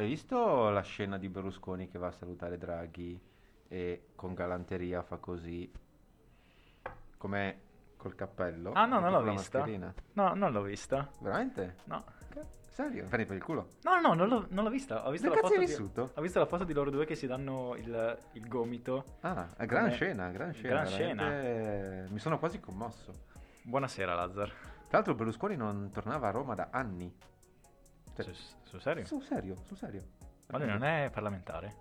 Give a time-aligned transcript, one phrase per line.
[0.00, 3.20] Hai visto la scena di Berlusconi che va a salutare Draghi
[3.68, 5.70] e con galanteria fa così?
[7.18, 7.60] Come
[7.98, 8.72] col cappello?
[8.72, 9.58] Ah, no, non l'ho vista.
[9.58, 9.92] mascherina.
[10.14, 11.06] No, non l'ho vista.
[11.18, 11.76] Veramente?
[11.84, 12.02] No.
[12.68, 13.08] Serio?
[13.08, 13.72] Prendi per il culo?
[13.82, 15.06] No, no, non l'ho, non l'ho vista.
[15.06, 17.26] Ho visto, Dove la foto di, ho visto la foto di loro due che si
[17.26, 19.04] danno il, il gomito.
[19.20, 20.68] Ah, gran Come- scena, gran scena.
[20.76, 21.28] gran scena.
[21.28, 23.12] veramente- Mi sono quasi commosso.
[23.64, 24.48] Buonasera, Lazzar.
[24.48, 27.14] Tra l'altro Berlusconi non tornava a Roma da anni.
[28.14, 28.34] Cioè, Sul,
[28.64, 29.04] sul serio?
[29.04, 30.02] Sul serio, sul serio.
[30.48, 31.74] Ma lui non è parlamentare?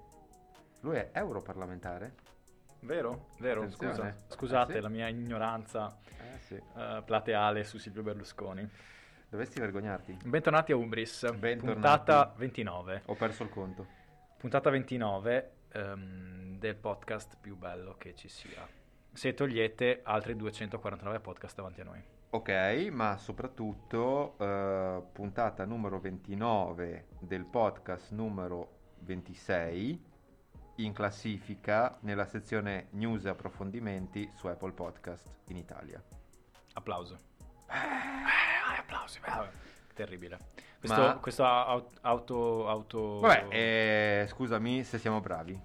[0.82, 2.14] Lui è europarlamentare?
[2.82, 3.28] Vero?
[3.40, 3.94] Vero, Attenzione.
[3.94, 4.16] scusa.
[4.28, 4.82] Scusate Eh, sì.
[4.82, 5.98] la mia ignoranza
[6.36, 6.54] Eh sì.
[6.56, 8.68] eh, plateale su Silvio Berlusconi.
[9.28, 10.18] Dovresti vergognarti.
[10.24, 11.60] Bentornati a Ubris, Bentornati.
[11.74, 13.02] puntata 29.
[13.08, 13.86] Ho perso il conto.
[14.38, 18.66] Puntata 29 ehm, del podcast più bello che ci sia.
[19.12, 22.02] Se togliete altri 249 podcast davanti a noi.
[22.32, 30.06] Ok, ma soprattutto eh, puntata numero 29 del podcast numero 26
[30.76, 36.02] in classifica nella sezione news e approfondimenti su Apple Podcast in Italia.
[36.74, 37.18] Applauso.
[37.68, 39.20] Eh, applausi.
[39.26, 39.50] eh,
[39.96, 40.38] Terribile.
[40.80, 42.68] Questo, Ma- questo au- auto...
[42.70, 43.20] auto...
[43.22, 45.60] Vabbè, eh, scusami se siamo bravi.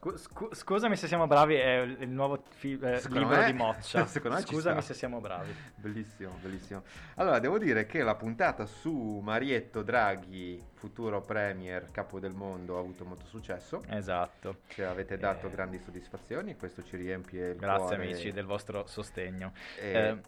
[0.00, 4.06] Scu- scu- scusami se siamo bravi, è il nuovo fi- eh, libro me- di Moccia.
[4.06, 5.54] Scusami se siamo bravi.
[5.74, 6.82] Bellissimo, bellissimo.
[7.16, 12.80] Allora, devo dire che la puntata su Marietto Draghi, futuro premier, capo del mondo, ha
[12.80, 13.82] avuto molto successo.
[13.88, 14.60] Esatto.
[14.68, 15.50] Ci avete dato Eh.
[15.50, 18.02] grandi soddisfazioni, questo ci riempie il Grazie cuore.
[18.02, 19.52] amici del vostro sostegno.
[19.78, 20.18] E- Eh,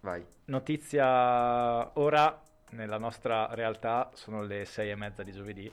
[0.00, 0.26] Vai.
[0.46, 5.72] Notizia ora, nella nostra realtà sono le sei e mezza di giovedì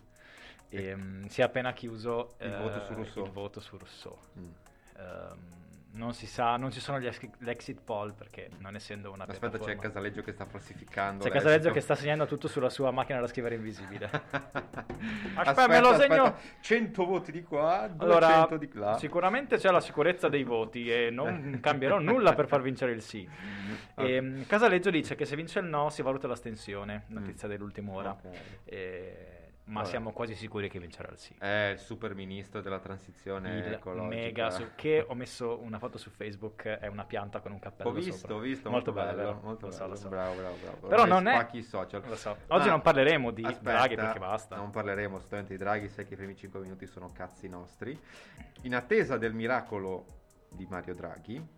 [0.69, 3.25] e mm, si è appena chiuso Il voto su Rousseau.
[3.25, 4.17] il voto su Rousseau.
[4.37, 4.49] Mm.
[4.97, 5.37] Ehm,
[5.91, 9.57] non si sa, non ci sono gli ex- l'exit poll perché non essendo una Aspetta,
[9.57, 11.23] c'è Casaleggio che sta falsificando.
[11.23, 11.43] C'è l'esito.
[11.43, 14.05] Casaleggio che sta segnando tutto sulla sua macchina da scrivere invisibile.
[15.33, 16.35] aspetta, me lo segno.
[16.61, 18.97] 100 voti di qua, 200 Allora, di là.
[18.97, 23.27] sicuramente c'è la sicurezza dei voti e non cambierò nulla per far vincere il sì.
[23.95, 28.11] E, Casaleggio dice che se vince il no si valuta l'astensione, notizia dell'ultima ora.
[28.11, 28.37] Ok.
[28.65, 29.38] E-
[29.69, 29.89] ma Vabbè.
[29.89, 31.33] siamo quasi sicuri che vincerà il sì.
[31.37, 34.07] È il super ministro della transizione Il ecologica.
[34.15, 37.89] mega su- che ho messo una foto su Facebook è una pianta con un cappello
[37.89, 38.35] Ho visto, sopra.
[38.35, 39.39] ho visto, molto, molto, bello, vero?
[39.43, 39.89] molto Lo so, bello.
[39.91, 40.09] lo so.
[40.09, 40.87] Bravo, bravo, bravo.
[40.87, 42.01] Però Ormai non è- spacchi i social.
[42.07, 42.35] Lo so.
[42.47, 44.55] Oggi Ma- non parleremo di aspetta, Draghi perché basta.
[44.55, 47.99] Non parleremo assolutamente di Draghi, sai che i primi 5 minuti sono cazzi nostri.
[48.63, 50.17] In attesa del miracolo
[50.49, 51.57] di Mario Draghi,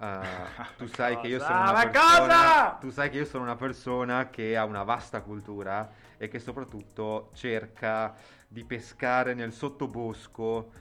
[0.00, 0.20] eh,
[0.78, 1.46] tu sai che io Cosa?
[1.50, 5.20] sono una Ma persona, tu sai che io sono una persona che ha una vasta
[5.20, 8.14] cultura e che soprattutto cerca
[8.48, 10.72] di pescare nel sottobosco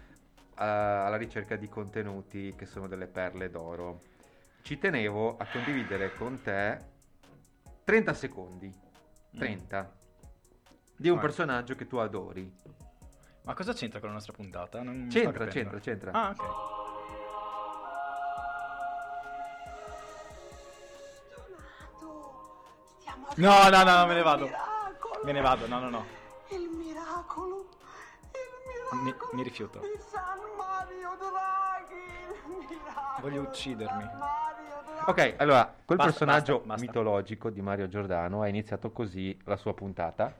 [0.58, 4.02] eh, alla ricerca di contenuti che sono delle perle d'oro.
[4.62, 6.79] Ci tenevo a condividere con te
[7.84, 8.74] 30 secondi,
[9.38, 9.94] 30,
[10.96, 11.24] di un Vai.
[11.25, 12.52] personaggio che tu adori.
[13.44, 14.81] Ma cosa c'entra con la nostra puntata?
[14.84, 16.12] Non C'entra, c'entra, c'entra.
[16.12, 16.78] Ah, ok.
[23.39, 24.45] No, no, no, me ne vado.
[24.45, 25.23] miracolo.
[25.23, 26.05] Me ne vado, no, no, no.
[26.50, 27.67] Il miracolo.
[28.91, 29.31] Il Mi- miracolo.
[29.33, 29.79] mi rifiuto.
[29.79, 32.53] Di San Mario Draghi.
[32.53, 33.22] Il miracolo.
[33.22, 34.03] Voglio uccidermi.
[35.05, 36.85] Ok, allora, quel Basta, personaggio basta, basta.
[36.85, 40.35] mitologico di Mario Giordano ha iniziato così la sua puntata.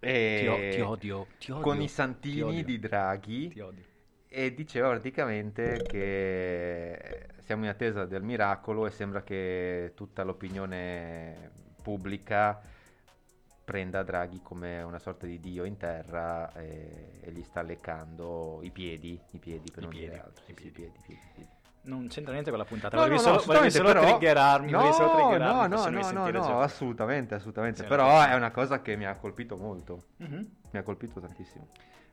[0.00, 1.60] E Ti, odio, ti odio.
[1.60, 3.48] Con i Ti santini di Draghi.
[3.48, 3.84] Ti odio.
[4.28, 12.60] E diceva praticamente che siamo in attesa del miracolo e sembra che tutta l'opinione pubblica
[13.64, 18.70] prenda Draghi come una sorta di dio in terra e, e gli sta leccando i
[18.72, 20.44] piedi, i piedi per I non piedi, dire altro.
[20.48, 20.72] i Sì, sì, piedi.
[20.72, 21.50] piedi, piedi, piedi.
[21.82, 22.96] Non c'entra niente con la puntata.
[22.96, 24.70] No, volevi no, no, solo, volevi solo assolutamente, però- triggerarmi.
[24.72, 27.82] No, volevi solo triggerarmi no, no, no, no, già- assolutamente, assolutamente.
[27.82, 30.06] Sì, Però è una cosa che mi ha colpito molto.
[30.16, 30.50] Mhm.
[30.72, 31.68] Mi ha colpito tantissimo.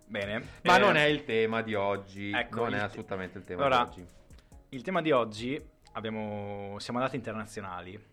[0.05, 0.43] Bene.
[0.63, 2.31] Ma eh, non è il tema di oggi.
[2.31, 4.07] ecco, non è assolutamente il tema Allora, di oggi.
[4.69, 5.59] Il tema di oggi
[5.93, 6.77] abbiamo...
[6.79, 8.11] siamo andati internazionali.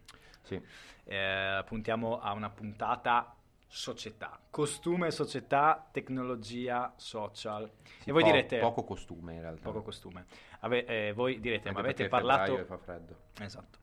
[0.57, 0.63] Sì.
[1.05, 3.35] Eh, puntiamo a una puntata
[3.67, 4.39] società.
[4.51, 7.71] Costume, società, tecnologia, social.
[8.01, 8.59] Sì, e voi po- direte...
[8.59, 9.63] Poco costume in realtà.
[9.63, 10.27] poco costume.
[10.61, 12.59] Ave- eh, voi direte, Anche ma avete parlato...
[12.59, 13.17] e fa freddo.
[13.39, 13.79] Esatto.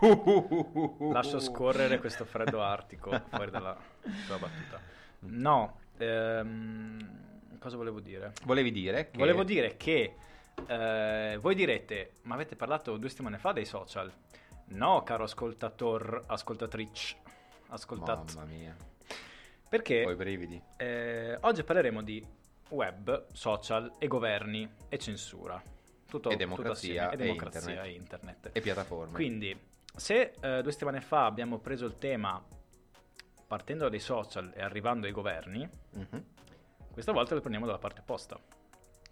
[1.12, 3.76] Lascio scorrere questo freddo artico fuori dalla
[4.24, 4.80] sua battuta.
[5.20, 8.32] No, ehm, cosa volevo dire?
[8.44, 9.18] Volevi dire che...
[9.18, 10.14] Volevo dire che
[10.66, 14.10] eh, voi direte, ma avete parlato due settimane fa dei social?
[14.70, 17.16] No, caro ascoltator, ascoltatrice,
[17.68, 18.34] ascoltat.
[18.34, 18.76] Mamma mia.
[19.68, 20.60] Perché Ho i brividi.
[20.76, 22.24] eh, oggi parleremo di
[22.70, 25.60] web, social e governi e censura.
[26.06, 27.86] Tutto, E tutto democrazia assieme, e e democrazia internet.
[27.86, 28.50] e internet.
[28.52, 29.12] E piattaforme.
[29.14, 29.60] Quindi,
[29.96, 32.42] se eh, due settimane fa abbiamo preso il tema
[33.46, 36.24] partendo dai social e arrivando ai governi, Mhm.
[36.92, 38.38] questa volta lo prendiamo dalla parte opposta.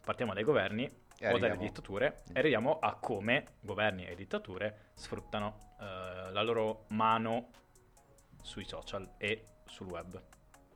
[0.04, 5.74] Partiamo dai governi o dalle arriviamo- dittature e arriviamo a come governi e dittature sfruttano
[5.80, 7.48] eh, la loro mano
[8.42, 10.20] sui social e sul web.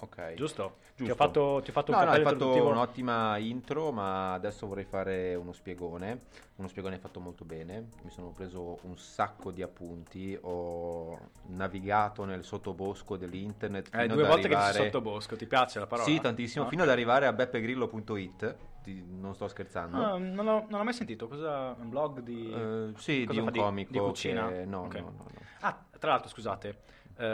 [0.02, 0.34] Ok.
[0.34, 0.78] Giusto?
[0.96, 1.14] Ti ho Giusto.
[1.14, 5.36] fatto, ti ho fatto un No, no, hai fatto un'ottima intro, ma adesso vorrei fare
[5.36, 6.22] uno spiegone.
[6.56, 7.86] Uno spiegone fatto molto bene.
[8.02, 10.36] Mi sono preso un sacco di appunti.
[10.42, 11.16] Ho
[11.50, 13.94] navigato nel sottobosco dell'internet.
[13.94, 14.72] Eh, due ad volte che arrivare...
[14.72, 16.08] sei sottobosco, ti piace la parola?
[16.08, 16.64] Sì, tantissimo.
[16.64, 18.56] Ah, Fino ad arrivare a beppegrillo.it.
[18.82, 19.96] Ti- Non sto scherzando.
[19.96, 22.52] Ah, non, l'ho, non l'ho mai sentito, cosa un blog di...
[22.52, 24.48] Eh, sì, di fa un comico di cucina?
[24.48, 24.94] che- no, Ok.
[24.96, 25.30] no, no, no.
[25.60, 26.80] Ah, tra l'altro, scusate,
[27.16, 27.24] eh,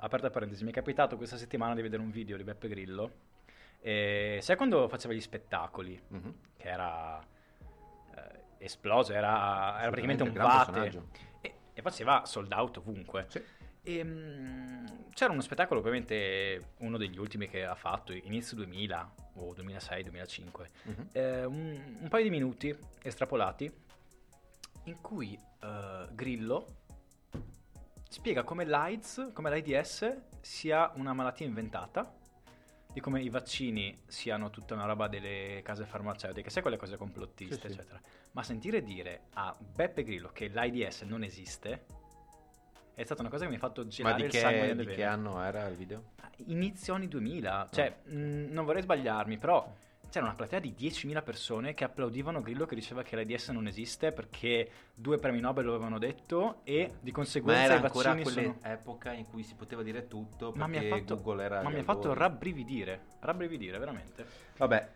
[0.00, 3.10] aperta parentesi, mi è capitato questa settimana di vedere un video di Beppe Grillo.
[3.80, 5.98] E sai quando faceva gli spettacoli?
[6.08, 6.34] Mhm.
[6.56, 7.18] Che era
[8.14, 11.02] eh, esploso, era, era praticamente un vate.
[11.40, 13.26] E, e faceva sold out ovunque.
[13.28, 13.42] Sì.
[13.82, 19.52] E, mm, c'era uno spettacolo, ovviamente uno degli ultimi che ha fatto, inizio 2000 o
[19.54, 21.08] 2006-2005, Mhm.
[21.12, 23.70] eh, un, un paio di minuti estrapolati
[24.84, 26.66] in cui eh, Grillo
[28.08, 32.14] spiega come l'AIDS, come l'AIDS sia una malattia inventata,
[32.90, 37.54] di come i vaccini siano tutta una roba delle case farmaceutiche, sai quelle cose complottiste,
[37.54, 37.66] Sì, sì.
[37.80, 38.00] eccetera.
[38.32, 41.84] Ma sentire dire a Beppe Grillo che l'AIDS non esiste
[42.98, 44.84] è stata una cosa che mi ha fatto Ma girare di, il sangue che, nelle
[44.84, 46.02] di che anno era il video?
[46.46, 49.72] Inizio anni 2000, cioè mh, non vorrei sbagliarmi, però
[50.10, 54.10] c'era una platea di 10.000 persone che applaudivano Grillo che diceva che l'AIDS non esiste
[54.10, 58.30] perché due premi Nobel lo avevano detto e di Ma conseguenza era i ancora vaccini
[58.30, 58.58] sono...
[58.58, 61.68] quell'epoca in cui si poteva dire tutto Ma mi, perché ha fatto, Google era ma
[61.70, 64.26] mi ha fatto rabbrividire, rabbrividire veramente.
[64.56, 64.88] Vabbè,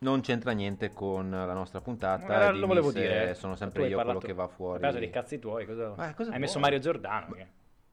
[0.00, 2.26] non c'entra niente con la nostra puntata.
[2.26, 3.34] Ma e lo volevo dire.
[3.34, 4.80] Sono Tu sempre io quello che va fuori.
[4.80, 5.94] Preso dei cazzi tuoi, cosa...
[5.96, 6.58] Ma cosa hai messo?
[6.58, 7.32] Mario Giordano.
[7.32, 7.46] che-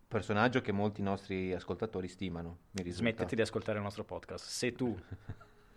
[0.07, 2.57] Personaggio che molti nostri ascoltatori stimano.
[2.71, 4.45] Smettiti di ascoltare il nostro podcast.
[4.45, 4.95] Se tu...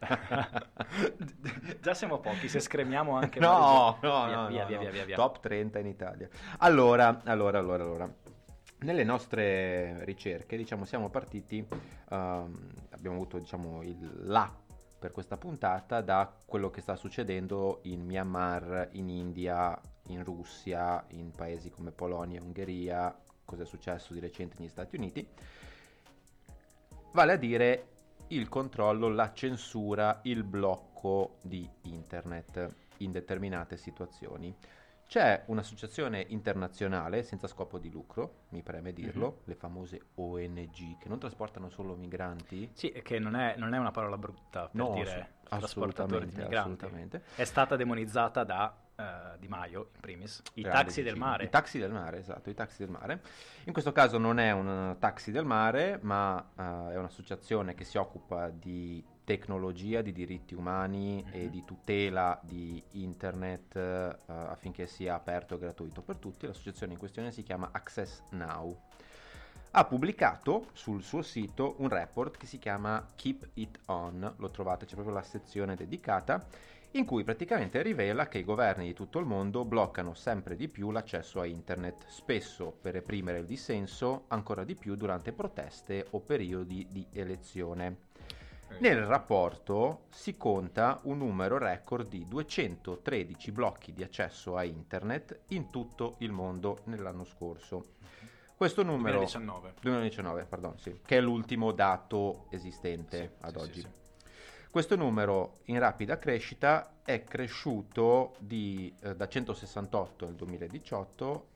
[1.81, 3.41] Già siamo pochi, se scremiamo anche...
[3.41, 4.83] No, Mario no, Giordano- no, via, no, via, no.
[4.83, 5.17] via, via, via.
[5.17, 6.29] Top 30 in Italia.
[6.59, 8.13] Allora, allora, allora, allora.
[8.81, 11.67] Nelle nostre ricerche, diciamo, siamo partiti,
[12.11, 13.97] ehm, abbiamo avuto, diciamo, il
[14.27, 14.49] là
[14.99, 21.31] per questa puntata da quello che sta succedendo in Myanmar, in India, in Russia, in
[21.31, 25.27] paesi come Polonia Ungheria, cosa è successo di recente negli Stati Uniti.
[27.13, 27.87] Vale a dire
[28.29, 34.55] il controllo, la censura, il blocco di internet in determinate situazioni.
[35.09, 41.19] C'è un'associazione internazionale senza scopo di lucro, mi preme dirlo, le famose ONG, che non
[41.19, 42.69] trasportano solo migranti.
[42.75, 46.57] Sì, che non è, non è una parola brutta per No, dire trasportatori di migranti.
[46.57, 47.23] assolutamente.
[47.37, 50.43] È stata demonizzata da eh, Di Maio, in primis.
[50.55, 51.31] I Grande taxi del vicino.
[51.31, 51.45] mare.
[51.45, 53.23] I taxi del mare, esatto, i taxi del mare.
[53.65, 57.97] In questo caso non è un taxi del mare, ma eh, è un'associazione che si
[57.97, 61.51] occupa di tecnologia, di diritti umani e Mhm.
[61.51, 66.47] di tutela di internet eh, affinché sia aperto e gratuito per tutti.
[66.47, 68.75] L'associazione in questione si chiama Access Now.
[69.73, 74.87] Ha pubblicato sul suo sito un report che si chiama Keep It On, lo trovate,
[74.87, 76.47] c'è proprio la sezione dedicata,
[76.93, 80.91] in cui praticamente rivela che i governi di tutto il mondo bloccano sempre di più
[80.91, 86.87] l'accesso a internet, spesso per reprimere il dissenso, ancora di più durante proteste o periodi
[86.91, 88.07] di elezione.
[88.79, 95.71] Nel rapporto si conta un numero record di 213 blocchi di accesso a internet in
[95.71, 97.97] tutto il mondo nell'anno scorso.
[98.57, 99.75] Questo numero 2019.
[99.81, 103.87] 2019, pardon, sì, che è l'ultimo dato esistente Sì, ad sì, oggi.
[104.71, 111.49] Questo numero in rapida crescita è cresciuto di, eh, da 168 nel 2018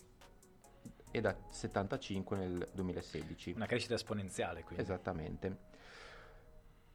[1.11, 3.53] e da 75 nel 2016.
[3.53, 4.83] Una crescita esponenziale, quindi.
[4.83, 5.71] Esattamente.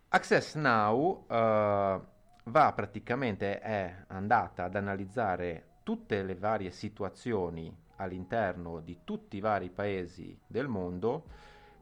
[0.09, 1.99] Access Now eh,
[2.43, 9.69] va praticamente, è andata ad analizzare tutte le varie situazioni all'interno di tutti i vari
[9.69, 11.25] paesi del mondo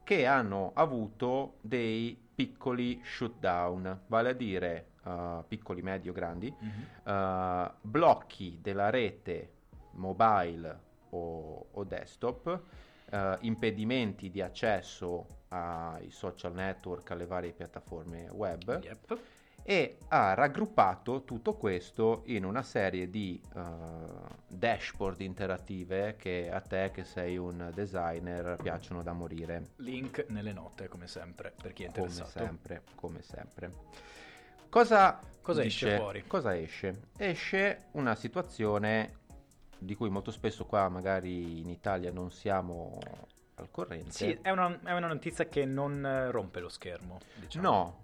[0.03, 6.85] che hanno avuto dei piccoli shutdown, vale a dire eh, piccoli, medio, grandi, Mhm.
[7.03, 9.51] eh, blocchi della rete
[9.91, 10.79] mobile
[11.11, 12.61] o, o desktop,
[13.09, 19.19] eh, impedimenti di accesso ai social network, alle varie piattaforme web Yep.
[19.63, 23.61] e ha raggruppato tutto questo in una serie di eh,
[24.47, 29.69] dashboard interattive che a te che sei un designer piacciono da morire.
[29.77, 32.29] Link nelle note, come sempre, per chi è Come interessato.
[32.39, 33.71] sempre, come sempre.
[34.69, 36.23] Cosa, Cosa esce fuori?
[36.27, 37.03] Cosa esce?
[37.17, 39.19] Esce una situazione
[39.85, 42.99] di cui molto spesso qua magari in Italia non siamo
[43.55, 44.11] al corrente.
[44.11, 47.19] Sì, è una, è una notizia che non eh, rompe lo schermo.
[47.35, 47.69] Diciamo.
[47.69, 48.03] No,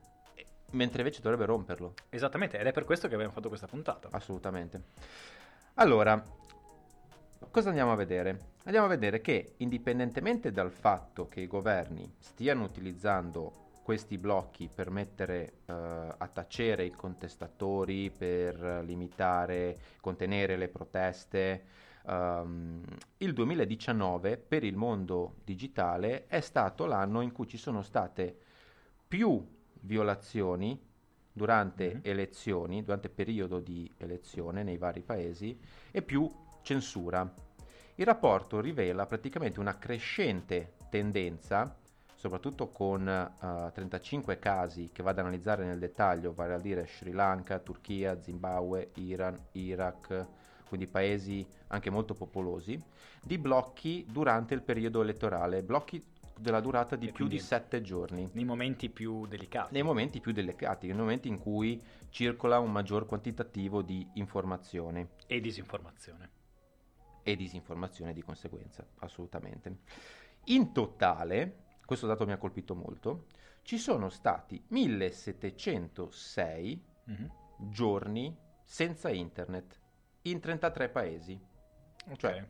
[0.72, 4.08] mentre invece dovrebbe romperlo, Esattamente, ed è per questo che abbiamo fatto questa puntata.
[4.12, 4.82] assolutamente.
[5.76, 6.24] Allora,
[7.50, 8.50] cosa andiamo a vedere?
[8.64, 14.90] Andiamo a vedere che indipendentemente dal fatto che i governi stiano utilizzando questi blocchi per
[14.90, 21.64] mettere eh, a tacere i contestatori, per limitare, contenere le proteste,
[22.06, 22.82] ehm,
[23.18, 28.38] il 2019 per il mondo digitale è stato l'anno in cui ci sono state
[29.08, 29.46] più
[29.82, 30.80] violazioni
[31.34, 32.00] durante Mhm.
[32.04, 35.58] elezioni, durante periodo di elezione nei vari paesi
[35.92, 36.30] e più
[36.62, 37.34] censura.
[37.96, 41.78] Il rapporto rivela praticamente una crescente tendenza,
[42.26, 47.12] soprattutto con eh, 35 casi che vado ad analizzare nel dettaglio, vale a dire Sri
[47.14, 50.28] Lanka, Turchia, Zimbabwe, Iran, Iraq,
[50.68, 52.80] quindi paesi anche molto popolosi,
[53.24, 56.06] di blocchi durante il periodo elettorale, blocchi
[56.38, 59.74] della durata di E più di quindi- 7 giorni Nei momenti più delicati.
[59.74, 65.40] nei momenti più delicati, nei momenti in cui circola un maggior quantitativo di informazione E
[65.40, 66.30] disinformazione.
[67.24, 69.78] e disinformazione di conseguenza, assolutamente.
[70.46, 73.26] In totale, questo dato mi ha colpito molto,
[73.64, 77.32] ci sono stati 1706 Mhm.
[77.70, 78.34] giorni
[78.64, 79.78] senza internet
[80.22, 81.38] in 33 paesi,
[82.10, 82.16] Ok.
[82.18, 82.48] Cioè,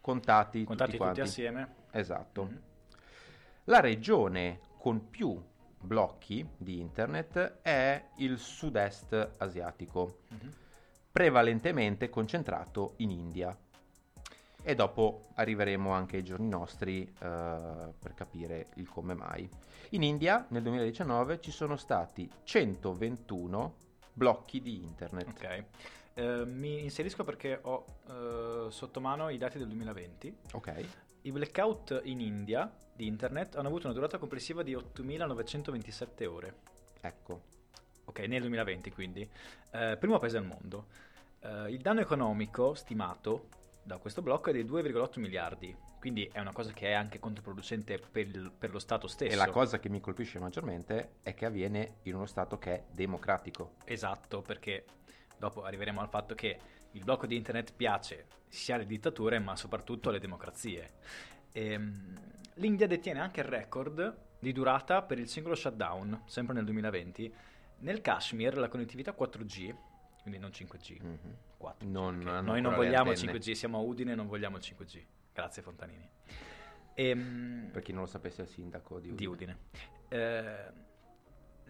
[0.00, 1.74] contati, Contati tutti tutti, assieme.
[1.90, 2.44] Esatto.
[2.44, 2.60] Mhm.
[3.64, 5.36] La regione con più
[5.80, 10.52] blocchi di internet è il sud-est asiatico, Mhm.
[11.10, 13.58] prevalentemente concentrato in India.
[14.62, 19.48] E dopo arriveremo anche ai giorni nostri eh, per capire il come mai.
[19.90, 23.74] In India nel 2019 ci sono stati 121
[24.12, 25.28] blocchi di internet.
[25.28, 25.64] Ok.
[26.14, 30.36] Eh, mi inserisco perché ho eh, sotto mano i dati del 2020.
[30.52, 30.84] Ok.
[31.22, 36.54] I blackout in India di internet hanno avuto una durata complessiva di 8.927 ore.
[37.00, 37.40] Ecco.
[38.04, 39.28] Ok, nel 2020 quindi.
[39.70, 40.86] Eh, primo paese al mondo.
[41.40, 43.58] Eh, il danno economico stimato
[43.90, 45.76] da questo blocco è di 2,8 miliardi.
[45.98, 49.32] Quindi è una cosa che è anche controproducente per, il- per lo Stato stesso.
[49.32, 52.84] E la cosa che mi colpisce maggiormente è che avviene in uno Stato che è
[52.92, 53.74] democratico.
[53.84, 54.84] Esatto, perché
[55.36, 56.58] dopo arriveremo al fatto che
[56.92, 60.92] il blocco di internet piace sia alle dittature ma soprattutto alle democrazie.
[61.52, 62.18] Ehm,
[62.54, 67.34] L'India detiene anche il record di durata per il singolo shutdown, sempre nel 2020.
[67.78, 69.74] Nel Kashmir la connettività 4G,
[70.22, 71.36] quindi non 5G, Mhm.
[71.58, 71.86] 4G.
[71.90, 73.38] Non hanno Noi non vogliamo il antenne.
[73.38, 75.04] 5G, siamo a Udine e non vogliamo il 5G.
[75.32, 76.08] Grazie Fontanini.
[76.94, 79.16] Ehm, Per chi non lo sapesse, è il sindaco di Udine.
[79.16, 79.58] di Udine.
[80.08, 80.72] Eh,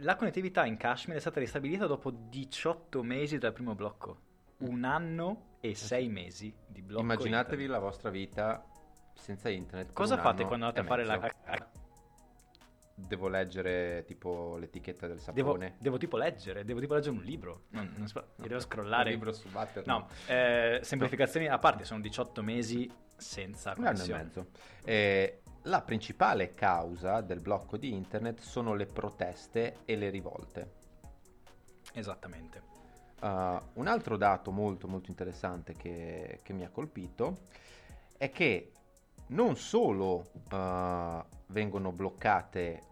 [0.02, 4.28] la connettività in Kashmir è stata ristabilita dopo 18 mesi dal primo blocco.
[4.58, 7.02] Un anno e 6 mesi di blocco.
[7.02, 7.70] Immaginatevi internet.
[7.70, 8.64] la vostra vita
[9.14, 9.92] senza internet.
[9.92, 11.30] Cosa fate quando andate e a fare la...
[13.06, 15.76] Devo leggere tipo l'etichetta del Devo, sapone.
[15.78, 17.62] devo tipo leggere, devo tipo leggere un libro.
[17.70, 19.04] Non, non so- mi devo scrollare.
[19.10, 19.86] Un libro su Butter.
[19.86, 24.22] No, eh, semplificazioni a parte, sono 18 mesi senza Un anno e connessione.
[24.22, 24.46] mezzo.
[24.84, 30.70] Eh, la principale causa del blocco di internet sono le proteste e le rivolte.
[31.92, 32.62] Esattamente.
[33.20, 37.40] Uh, un altro dato molto molto interessante che, che mi ha colpito
[38.16, 38.72] è che
[39.28, 42.82] non solo uh, vengono bloccate,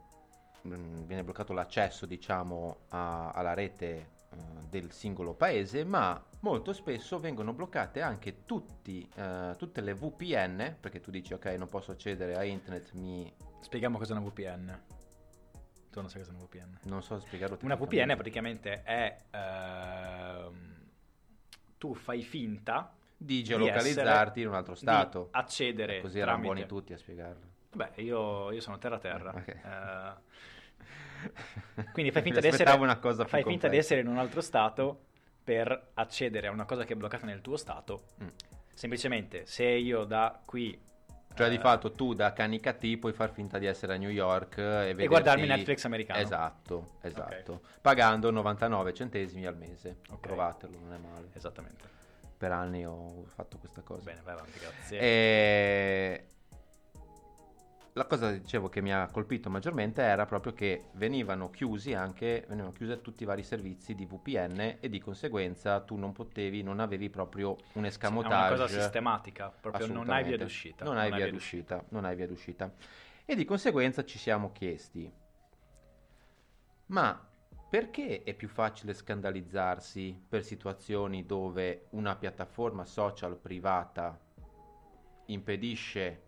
[0.62, 4.36] mh, viene bloccato l'accesso diciamo a- alla rete uh,
[4.68, 11.00] del singolo paese, ma molto spesso vengono bloccate anche tutti, uh, tutte le VPN, perché
[11.00, 13.32] tu dici ok non posso accedere a internet, mi...
[13.60, 14.80] Spieghiamo cos'è una VPN.
[15.90, 16.78] Tu non sai cos'è una VPN.
[16.84, 19.22] non so spiegarlo Una VPN praticamente è...
[19.30, 20.76] ehm,
[21.78, 25.28] tu fai finta di di geolocalizzarti essere- in un altro di stato.
[25.32, 26.52] accedere Così erano tramite...
[26.54, 27.47] buoni tutti a spiegarlo.
[27.72, 29.30] Beh, io, io sono terra-terra.
[29.30, 29.48] Ok.
[29.48, 30.12] Eh,
[31.92, 35.06] quindi fai finta, di essere, fai finta di essere in un altro stato
[35.44, 38.08] per accedere a una cosa che è bloccata nel tuo stato.
[38.22, 38.28] Mm.
[38.74, 40.86] Semplicemente, se io da qui...
[41.34, 44.58] Cioè, di eh, fatto, tu da Canicati puoi far finta di essere a New York
[44.58, 45.06] e, vederti...
[45.06, 46.20] guardarmi Netflix americano.
[46.20, 47.60] Esatto, esatto.
[47.80, 49.98] Pagando 99 centesimi al mese.
[50.10, 50.20] Ok.
[50.20, 51.28] Provatelo, non è male.
[51.32, 51.84] Esattamente.
[52.36, 54.04] Per anni ho fatto questa cosa.
[54.04, 55.00] Bene, vai avanti, grazie.
[55.00, 56.26] E...
[57.98, 62.70] La cosa dicevo che mi ha colpito maggiormente era proprio che venivano chiusi anche venivano
[62.70, 67.10] chiusi tutti i vari servizi di VPN e di conseguenza tu non potevi, non avevi
[67.10, 68.34] proprio un Sì, escamotage.
[68.34, 70.84] è una cosa sistematica, proprio non hai via d'uscita.
[70.84, 72.72] Non hai via d'uscita, non hai via d'uscita.
[73.24, 75.12] E di conseguenza ci siamo chiesti,
[76.86, 77.20] ma
[77.68, 84.16] perché è più facile scandalizzarsi per situazioni dove una piattaforma social privata
[85.26, 86.26] impedisce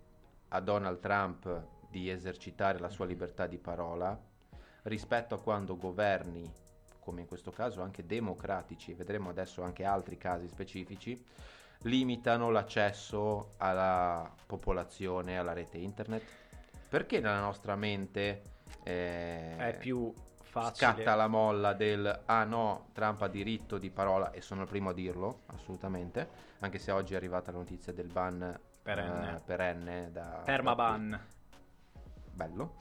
[0.51, 4.19] a Donald Trump di esercitare la sua libertà di parola
[4.83, 6.51] rispetto a quando governi,
[7.01, 11.23] come in questo caso anche democratici, vedremo adesso anche altri casi specifici,
[11.83, 16.23] limitano l'accesso alla popolazione alla rete internet?
[16.89, 18.43] Perché nella nostra mente
[18.83, 20.75] eh, È più facile.
[20.75, 24.91] scatta la molla del ah no, Trump ha diritto di parola e sono il primo
[24.91, 26.29] a dirlo, assolutamente,
[26.61, 29.37] anche se oggi è arrivata la notizia del ban Perenne.
[29.37, 31.21] eh, perenne da, Permaban.
[32.33, 32.77] bello.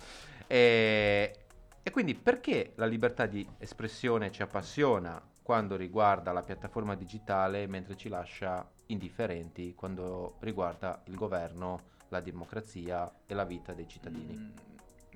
[0.47, 1.35] E,
[1.83, 7.97] e quindi perché la libertà di espressione ci appassiona quando riguarda la piattaforma digitale, mentre
[7.97, 14.35] ci lascia indifferenti quando riguarda il governo, la democrazia e la vita dei cittadini?
[14.35, 14.51] Mm,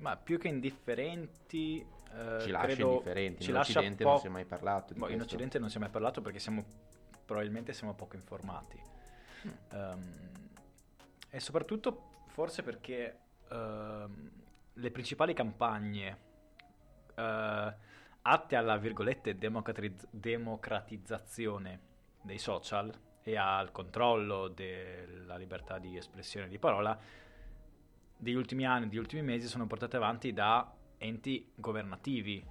[0.00, 3.42] ma più che indifferenti, eh, ci lascia indifferenti.
[3.44, 5.20] ci in Occidente po- non si è mai parlato di boh, in.
[5.20, 6.64] Occidente non si è mai parlato perché siamo
[7.24, 8.80] probabilmente siamo poco informati.
[9.46, 9.50] Mm.
[9.72, 10.43] Ehm,
[11.34, 13.18] e soprattutto forse perché
[13.50, 14.30] ehm,
[14.72, 16.18] le principali campagne
[17.12, 17.74] eh,
[18.22, 21.80] atte alla virgolette democratiz- democratizzazione
[22.22, 22.92] dei social
[23.24, 26.96] e al controllo della libertà di espressione di parola
[28.16, 32.46] degli ultimi anni, degli ultimi mesi sono portate avanti da enti governativi.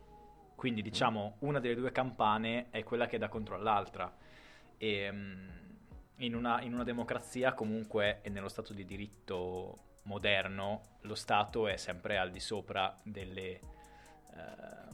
[0.55, 4.13] Quindi diciamo una delle due campane è quella che dà contro all'altra.
[4.77, 5.62] E mm,
[6.25, 11.77] in, una, in una democrazia comunque e nello Stato di diritto moderno lo Stato è
[11.77, 13.59] sempre al di sopra delle
[14.33, 14.87] ehm,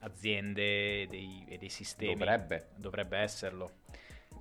[0.00, 2.14] aziende e dei, e dei sistemi.
[2.14, 2.68] Dovrebbe.
[2.76, 3.72] Dovrebbe esserlo.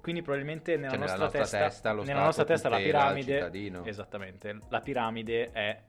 [0.02, 3.50] Quindi probabilmente nella, Cioè, nella nostra, nostra testa, testa nella nostra testa la piramide
[3.86, 5.82] esattamente la piramide è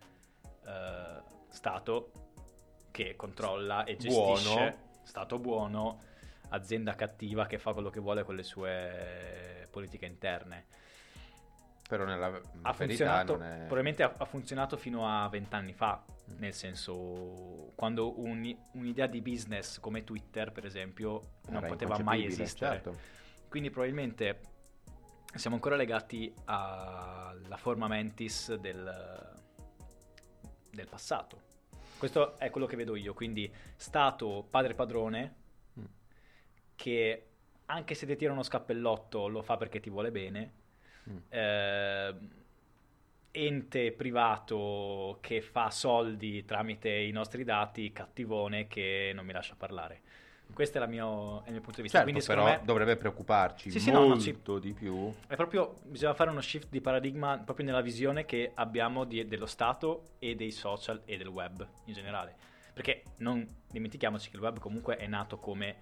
[0.65, 2.13] eh, Stato
[2.91, 4.75] che controlla e gestisce Buono.
[5.03, 6.01] Stato buono
[6.49, 10.65] azienda cattiva che fa quello che vuole con le sue politiche interne
[11.89, 13.57] Però nella ha funzionato è...
[13.67, 16.39] probabilmente ha, ha funzionato fino a vent'anni fa Mm.
[16.39, 22.25] nel senso quando un- un'idea di business come Twitter per esempio non Era poteva mai
[22.25, 22.97] esistere certo.
[23.49, 24.41] quindi probabilmente
[25.37, 29.37] siamo ancora legati alla forma mentis del,
[30.71, 31.43] del passato.
[31.99, 35.35] Questo è quello che vedo io, quindi Stato padre padrone
[35.79, 35.85] Mm.
[36.75, 37.26] che
[37.67, 40.65] anche se ti tira uno scappellotto lo fa perché ti vuole bene,
[41.09, 41.17] Mm.
[41.29, 42.15] eh,
[43.31, 50.01] ente privato che fa soldi tramite i nostri dati, cattivone che non mi lascia parlare.
[50.53, 51.99] Questo è, mio- è il mio punto di vista.
[51.99, 54.61] Certo, Quindi però me dovrebbe preoccuparci Sì, sì, no, no, molto sì.
[54.61, 55.13] di più.
[55.27, 59.47] è proprio, bisogna fare uno shift di paradigma proprio nella visione che abbiamo di- dello
[59.47, 62.35] Stato e dei social e del web in generale.
[62.73, 65.77] Perché non dimentichiamoci che il web comunque è nato come...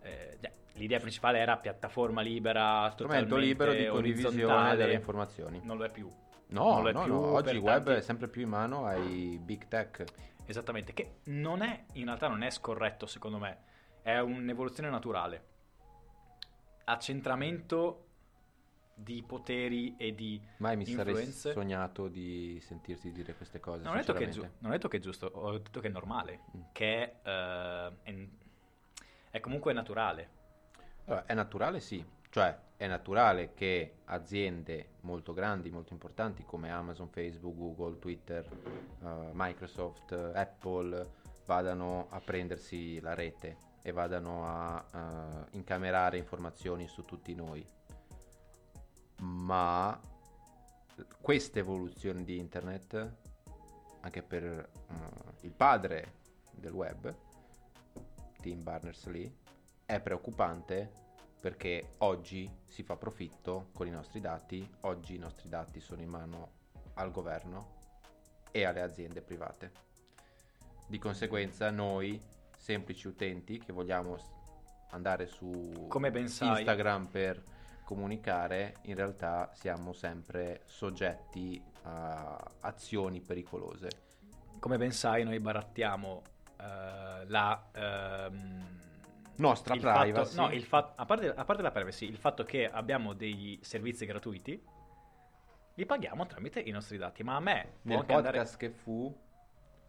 [0.00, 5.60] eh, cioè, l'idea principale era piattaforma libera, Strumento libero di condivisione delle informazioni.
[5.62, 6.10] Non lo è più.
[6.50, 9.68] No, no, più no, oggi il web tanti- è sempre più in mano ai big
[9.68, 10.04] tech.
[10.46, 13.58] Esattamente, che non è, in realtà non è scorretto secondo me,
[14.00, 15.44] è un'evoluzione naturale.
[16.84, 18.04] Accentramento
[18.94, 20.40] di poteri e di...
[20.56, 21.52] Mai mi sarei Influenze?
[21.52, 23.82] sognato di sentirti dire queste cose.
[23.82, 24.62] Non ho, detto che è giu- sinceramente.
[24.62, 26.60] non ho detto che è giusto, ho detto che è normale, Mm.
[26.72, 28.28] che è, eh, è,
[29.30, 30.30] è comunque naturale.
[31.08, 32.04] Allora, è naturale, sì.
[32.28, 39.30] Cioè, è naturale che aziende molto grandi, molto importanti come Amazon, Facebook, Google, Twitter, eh,
[39.32, 41.16] Microsoft, eh, Apple
[41.46, 47.66] vadano a prendersi la rete e vadano a eh, incamerare informazioni su tutti noi.
[49.20, 49.98] Ma
[51.22, 53.14] questa evoluzione di internet,
[54.00, 54.66] anche per eh,
[55.40, 56.12] il padre
[56.52, 57.14] del web,
[58.40, 59.46] Tim Berners-Lee,
[59.88, 60.90] è preoccupante
[61.40, 66.10] perché oggi si fa profitto con i nostri dati, oggi i nostri dati sono in
[66.10, 66.50] mano
[66.94, 67.76] al governo
[68.50, 69.72] e alle aziende private.
[70.86, 72.22] Di conseguenza noi,
[72.54, 74.18] semplici utenti che vogliamo
[74.90, 77.42] andare su Instagram per
[77.84, 83.88] comunicare, in realtà siamo sempre soggetti a azioni pericolose.
[84.58, 86.22] Come ben sai, noi barattiamo
[86.60, 87.68] eh, la...
[87.72, 88.77] ehm,
[89.38, 90.34] Nostra il privacy.
[90.36, 93.58] Fatto, no, il fa- a, parte, a parte la privacy, il fatto che abbiamo dei
[93.62, 94.60] servizi gratuiti,
[95.74, 97.22] li paghiamo tramite i nostri dati.
[97.22, 98.56] Ma a me Nel podcast andare...
[98.58, 99.16] che fu,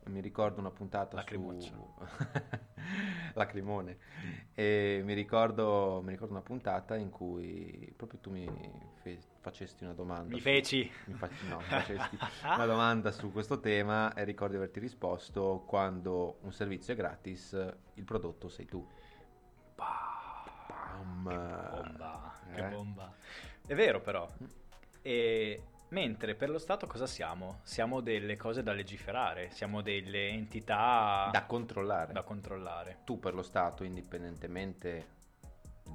[0.06, 1.72] mi ricordo una puntata Lacrimoccia.
[1.74, 1.94] su
[3.34, 3.98] Lacrimone.
[4.54, 8.48] E mi ricordo, mi ricordo una puntata in cui proprio tu mi
[9.02, 10.30] fe- facesti una domanda.
[10.30, 10.92] Mi su- feci.
[11.06, 15.64] mi fa- no, mi facesti una domanda su questo tema e ricordo di averti risposto
[15.66, 17.54] quando un servizio è gratis,
[17.96, 18.86] il prodotto sei tu.
[20.98, 22.70] Bomba, che Eh?
[22.70, 23.14] bomba.
[23.66, 24.30] È vero però.
[25.02, 27.62] E Mentre per lo Stato cosa siamo?
[27.64, 32.14] Siamo delle cose da legiferare, siamo delle entità Da controllare.
[32.14, 33.00] da controllare.
[33.06, 35.08] Tu per lo Stato, indipendentemente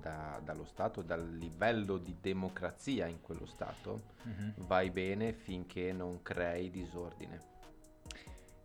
[0.00, 4.54] da- dallo Stato, dal livello di democrazia in quello Stato, Mhm.
[4.66, 7.40] vai bene finché non crei disordine.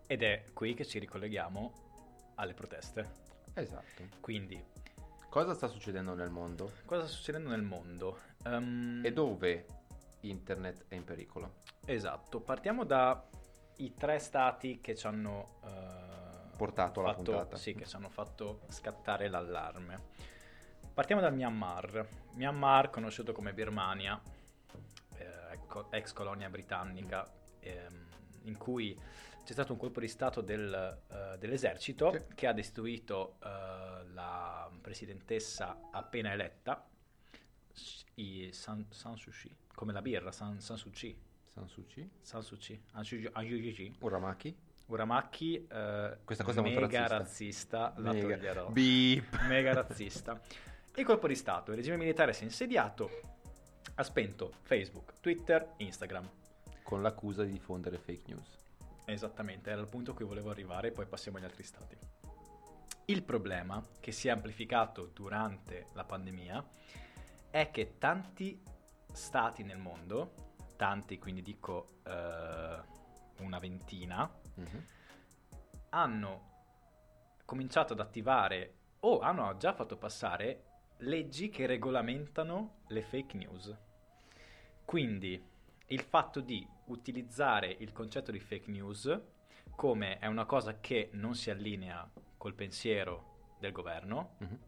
[0.08, 3.08] Ed è qui che ci ricolleghiamo alle proteste.
[3.54, 4.02] Esatto.
[4.20, 4.60] Quindi,
[5.30, 6.72] Cosa sta succedendo nel mondo?
[6.86, 8.18] cosa sta succedendo nel mondo?
[8.46, 9.66] Ehm, E dove
[10.22, 11.58] internet è in pericolo?
[11.86, 17.56] Esatto, partiamo dai tre stati che ci hanno eh, Portato alla puntata.
[17.58, 20.08] Sì, che ci hanno fatto scattare l'allarme.
[20.94, 22.08] Partiamo dal Myanmar.
[22.34, 24.20] Myanmar, conosciuto come Birmania,
[25.16, 25.60] eh,
[25.92, 28.08] ex colonia britannica, ehm,
[28.44, 29.00] in cui
[29.50, 30.72] c'è stato un colpo di stato del,
[31.12, 32.22] eh, dell'esercito Sì.
[32.36, 33.48] che ha destituito eh,
[34.14, 36.88] la presidentessa appena eletta,
[38.16, 41.20] i San, San Suu Kyi, come la birra, San, San Suu Kyi.
[41.52, 42.08] San Suu Kyi?
[42.22, 43.96] San Suu Kyi.
[44.02, 44.56] Uramaki?
[44.86, 47.18] Uramaki, eh, Questa cosa è molto mega razzista.
[47.18, 48.36] razzista, la Mega.
[48.36, 48.70] toglierò.
[48.70, 49.42] Beep.
[49.48, 50.40] Mega razzista.
[50.94, 53.10] Il colpo di Stato, il regime militare si è insediato,
[53.96, 56.30] ha spento Facebook, Twitter, Instagram.
[56.84, 58.58] Con l'accusa di diffondere fake news.
[59.12, 61.98] Esattamente, era il punto a cui volevo arrivare, poi passiamo agli altri stati.
[63.06, 66.64] Il problema, che si è amplificato durante la pandemia,
[67.50, 68.62] è che tanti
[69.12, 70.34] stati nel mondo,
[70.76, 72.78] tanti quindi dico eh,
[73.40, 74.86] una ventina, Mhm.
[75.90, 76.48] hanno
[77.46, 80.66] cominciato ad attivare o hanno già fatto passare
[80.98, 83.76] leggi che regolamentano le fake news.
[84.86, 85.44] Quindi
[85.90, 89.20] il fatto di utilizzare il concetto di fake news
[89.76, 94.60] come è una cosa che non si allinea col pensiero del governo, Mhm.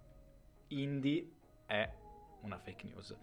[0.67, 1.29] indie
[1.65, 1.89] è
[2.41, 3.15] una fake news.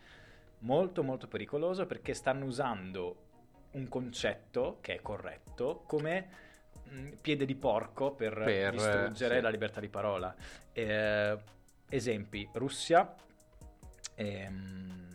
[0.61, 3.26] Molto molto pericoloso perché stanno usando
[3.72, 6.46] un concetto che è corretto come
[6.84, 9.40] mh, piede di porco per, Per, distruggere sì.
[9.42, 10.34] la libertà di parola.
[10.72, 11.38] Eh,
[11.90, 13.14] esempi, Russia,
[14.14, 15.08] ehm,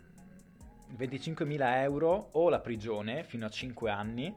[0.97, 4.35] 25.000 euro o la prigione fino a 5 anni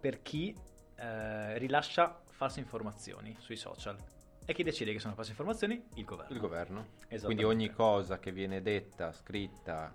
[0.00, 0.54] per chi
[0.96, 3.96] eh, rilascia false informazioni sui social.
[4.44, 5.82] E chi decide che sono false informazioni?
[5.94, 6.32] Il governo.
[6.34, 6.86] Il governo.
[6.98, 7.44] Quindi Esattamente.
[7.44, 9.92] ogni cosa che viene detta, scritta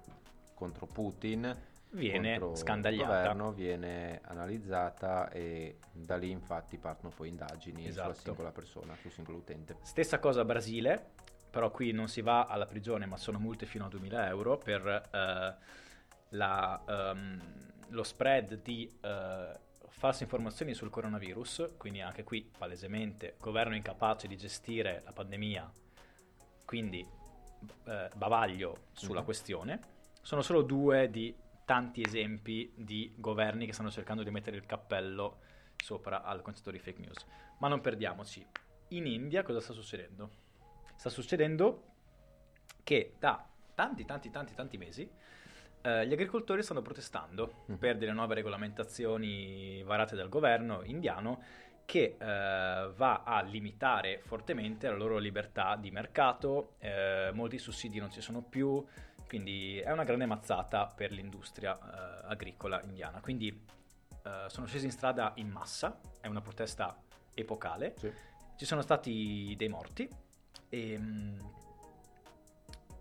[0.53, 1.55] contro Putin,
[1.91, 3.13] viene contro scandagliata.
[3.13, 8.13] il governo, viene analizzata e da lì infatti partono poi indagini Esatto.
[8.13, 9.77] sulla singola persona, sul singolo utente.
[9.83, 11.11] Stessa cosa Brasile,
[11.49, 14.85] però qui non si va alla prigione, ma sono multe fino a 2000 euro per
[14.85, 15.55] eh,
[16.31, 17.39] la, ehm,
[17.89, 24.37] lo spread di eh, false informazioni sul coronavirus, quindi anche qui palesemente governo incapace di
[24.37, 25.71] gestire la pandemia,
[26.65, 27.05] quindi
[27.85, 29.25] eh, bavaglio sulla Mhm.
[29.25, 29.79] questione.
[30.21, 35.39] Sono solo due di tanti esempi di governi che stanno cercando di mettere il cappello
[35.77, 37.25] sopra al concetto di fake news.
[37.59, 38.45] Ma non perdiamoci.
[38.89, 40.29] In India cosa sta succedendo?
[40.95, 41.83] Sta succedendo
[42.83, 45.09] che da tanti, tanti, tanti, tanti mesi
[45.83, 47.75] eh, gli agricoltori stanno protestando Mm.
[47.75, 51.41] per delle nuove regolamentazioni varate dal governo indiano
[51.85, 58.09] che eh, va a limitare fortemente la loro libertà di mercato, eh, molti sussidi non
[58.11, 58.85] ci sono più,
[59.27, 63.19] quindi è una grande mazzata per l'industria eh, agricola indiana.
[63.19, 63.47] Quindi
[64.23, 66.95] eh, sono scesi in strada in massa, è una protesta
[67.33, 68.11] epocale, Sì.
[68.55, 70.07] ci sono stati dei morti
[70.69, 71.39] e mm,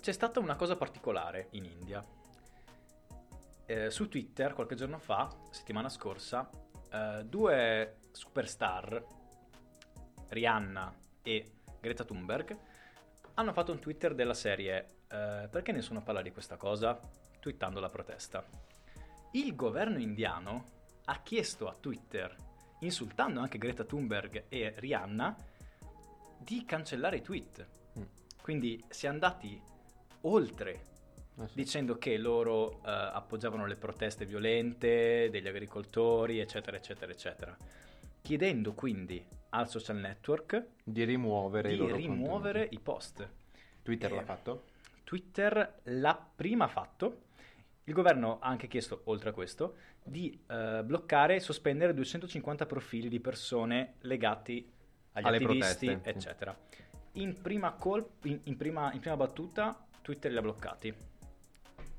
[0.01, 2.03] c'è stata una cosa particolare in India.
[3.71, 6.51] Eh, su Twitter qualche giorno fa, settimana scorsa,
[6.91, 9.01] eh, due superstar,
[10.27, 12.59] Rihanna e Greta Thunberg,
[13.35, 16.99] hanno fatto un Twitter della serie eh, perché nessuno parla di questa cosa?
[17.39, 18.45] Twittando la protesta.
[19.35, 20.65] Il governo indiano
[21.05, 22.35] ha chiesto a Twitter,
[22.81, 25.37] insultando anche Greta Thunberg e Rihanna,
[26.39, 27.69] di cancellare i tweet.
[27.97, 28.03] Mm.
[28.43, 29.63] Quindi si è andati
[30.23, 30.91] oltre
[31.39, 31.55] Eh sì.
[31.55, 37.57] dicendo che loro eh, appoggiavano le proteste violente degli agricoltori, eccetera, eccetera, eccetera.
[38.21, 43.29] Chiedendo quindi al social network Di rimuovere i di loro rimuovere i post.
[43.83, 44.65] Twitter Eh, l'ha fatto?
[45.05, 47.23] Twitter l'ha prima fatto.
[47.85, 53.09] Il governo ha anche chiesto, oltre a questo, di eh, bloccare e sospendere 250 profili
[53.09, 54.71] di persone legati
[55.13, 56.57] agli Alle attivisti, proteste, eccetera.
[57.15, 60.95] In prima, col- in, in prima, in prima battuta Twitter li ha bloccati.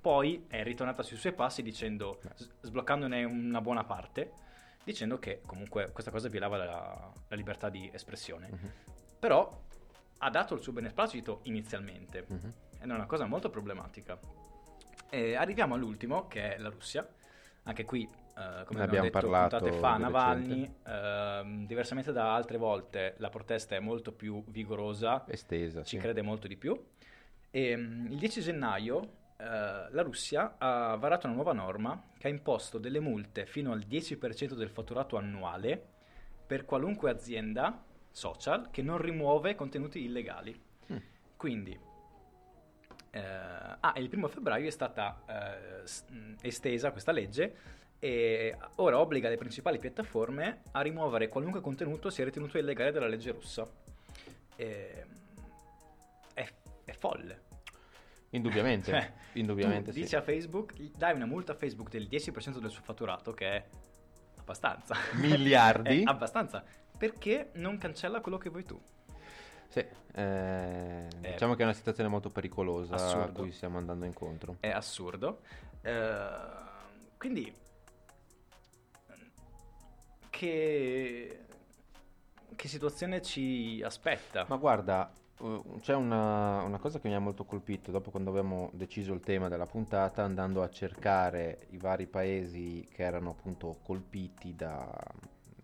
[0.01, 2.19] Poi è ritornata sui suoi passi dicendo,
[2.61, 4.31] sbloccandone una buona parte,
[4.83, 8.49] dicendo che comunque questa cosa violava la, la libertà di espressione.
[8.49, 8.71] Mhm.
[9.19, 9.61] Però
[10.17, 12.53] ha dato il suo beneplacito inizialmente Mhm.
[12.81, 14.19] ed è una cosa molto problematica.
[15.09, 17.07] E arriviamo all'ultimo, che è la Russia.
[17.63, 22.57] Anche qui eh, come Ne abbiamo detto parlato puntate fa, Navalny, ehm, diversamente da altre
[22.57, 26.01] volte, la protesta è molto più vigorosa, Estesa, ci sì.
[26.01, 26.81] crede molto di più.
[27.51, 29.09] E, mm, il 10 gennaio eh,
[29.43, 34.53] la Russia ha varato una nuova norma che ha imposto delle multe fino al 10%
[34.53, 35.81] del fatturato annuale
[36.45, 40.59] per qualunque azienda social che non rimuove contenuti illegali.
[40.91, 40.97] Mm.
[41.37, 41.79] Quindi,
[43.11, 45.83] eh, ah, il primo febbraio è stata eh,
[46.41, 52.57] estesa questa legge e ora obbliga le principali piattaforme a rimuovere qualunque contenuto sia ritenuto
[52.57, 53.67] illegale dalla legge russa.
[54.55, 55.05] E,
[56.33, 56.47] è,
[56.85, 57.50] è folle.
[58.31, 60.01] Indubbiamente, Cioè, indubbiamente sì.
[60.01, 63.65] dici a Facebook, dai una multa a Facebook del 10% del suo fatturato, che è
[64.39, 64.95] abbastanza.
[65.15, 66.03] Miliardi?
[66.03, 66.63] è abbastanza.
[66.97, 68.81] Perché non cancella quello che vuoi tu?
[69.67, 73.41] Sì, eh, diciamo che è una situazione molto pericolosa a Assurdo.
[73.41, 74.57] cui stiamo andando incontro.
[74.59, 75.41] È assurdo.
[75.81, 76.29] Eh,
[77.17, 77.53] quindi,
[80.29, 81.45] che,
[82.55, 84.45] che situazione ci aspetta?
[84.47, 85.20] Ma guarda, eh,
[85.81, 89.47] c'è una, una cosa che mi ha molto colpito dopo quando abbiamo deciso il tema
[89.47, 94.87] della puntata, andando a cercare i vari paesi che erano appunto colpiti da,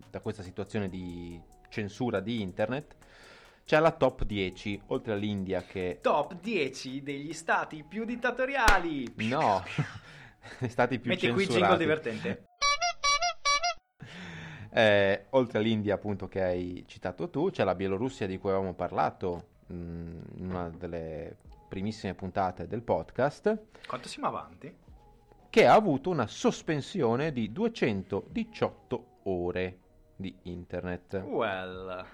[0.09, 2.95] da questa situazione di censura di internet.
[3.65, 5.99] C'è la top 10, oltre all'India che...
[6.01, 9.13] Top 10 degli stati più dittatoriali.
[9.17, 9.61] No,
[10.67, 11.59] stati più Metti qui il censurati.
[11.59, 12.45] jingle divertente.
[14.71, 19.55] Eh, oltre all'India, appunto, che hai citato tu, c'è la Bielorussia di cui avevamo parlato
[19.69, 24.73] in una delle primissime puntate del podcast, Quanto siamo avanti?
[25.49, 29.77] che ha avuto una sospensione di 218 ore
[30.15, 31.23] di internet.
[31.25, 32.05] Well,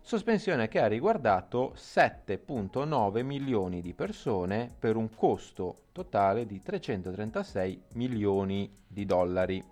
[0.00, 8.72] Sospensione che ha riguardato 7.9 milioni di persone per un costo totale di 336 milioni
[8.86, 9.62] di dollari.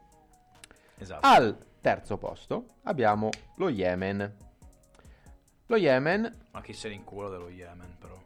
[0.98, 1.24] esatto.
[1.26, 4.34] Al terzo posto abbiamo lo Yemen.
[5.66, 8.16] Lo Yemen, Ma chi se ne in culo dello Yemen, però.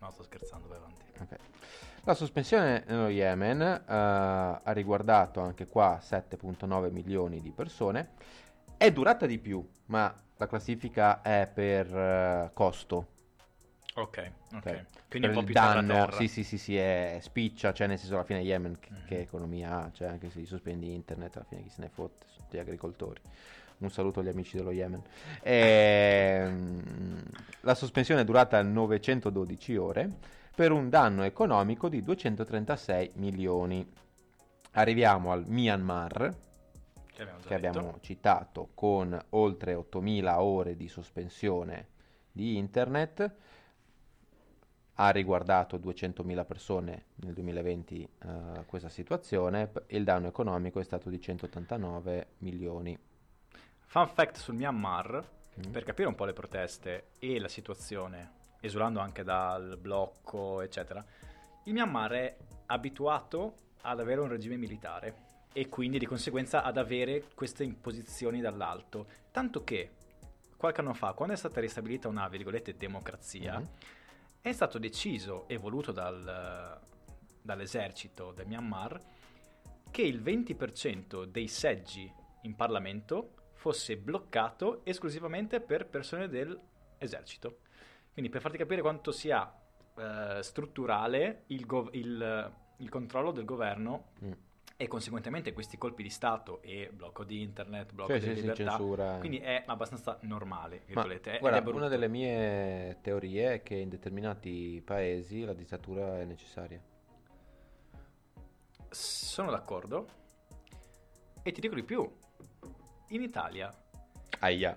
[0.00, 1.04] No, sto scherzando, vai avanti.
[1.18, 1.38] ok.
[2.04, 8.10] la sospensione nello Yemen eh, ha riguardato anche qua 7.9 milioni di persone.
[8.76, 13.18] È durata di più, ma la classifica è per eh, costo.
[13.94, 14.56] Ok, ok.
[14.56, 14.84] ok?
[15.08, 16.16] Quindi Per un po' più danno, terra-terra.
[16.16, 19.04] sì, sì, sì, sì, è spiccia, cioè nel senso alla fine Yemen che, Mhm.
[19.06, 22.26] che economia ha, cioè anche se gli sospendi internet, alla fine chi se ne fotte,
[22.28, 23.20] sono tutti agricoltori.
[23.80, 25.02] Un saluto agli amici dello Yemen.
[25.42, 27.22] Ehm,
[27.60, 30.10] la sospensione è durata 912 ore
[30.54, 33.86] per un danno economico di 236 milioni.
[34.72, 36.34] Arriviamo al Myanmar,
[37.06, 41.88] Che abbiamo che abbiamo citato con oltre 8000 ore di sospensione
[42.32, 43.34] di internet
[44.94, 51.08] ha riguardato 200.000 persone nel 2020 eh, questa situazione e il danno economico è stato
[51.08, 52.98] di 189 milioni
[53.92, 55.72] Fun fact sul Myanmar, Mm.
[55.72, 61.04] per capire un po' le proteste e la situazione, esulando anche dal blocco, eccetera,
[61.64, 65.14] il Myanmar è abituato ad avere un regime militare
[65.52, 69.06] e quindi di conseguenza ad avere queste imposizioni dall'alto.
[69.32, 69.90] Tanto che
[70.56, 73.66] qualche anno fa, quando è stata ristabilita una, virgolette, democrazia, Mhm.
[74.40, 76.78] è stato deciso e voluto dal-
[77.42, 79.00] dall'esercito del Myanmar
[79.90, 82.08] che il 20% dei seggi
[82.42, 87.58] in Parlamento fosse bloccato esclusivamente per persone dell'esercito.
[88.10, 89.54] Quindi per farti capire quanto sia
[89.98, 94.32] eh, strutturale il, gov- il- il controllo del governo Mm.
[94.78, 98.64] e conseguentemente questi colpi di Stato e blocco di internet, blocco Sì, di sì, libertà.
[98.70, 99.18] censura.
[99.18, 104.80] Quindi è abbastanza normale, Ma, è guarda, una delle mie teorie è che in determinati
[104.82, 106.80] paesi la dittatura è necessaria
[108.88, 110.06] Sono d'accordo.
[111.42, 112.10] E ti dico di più.
[113.12, 113.72] In Italia,
[114.40, 114.76] Aia.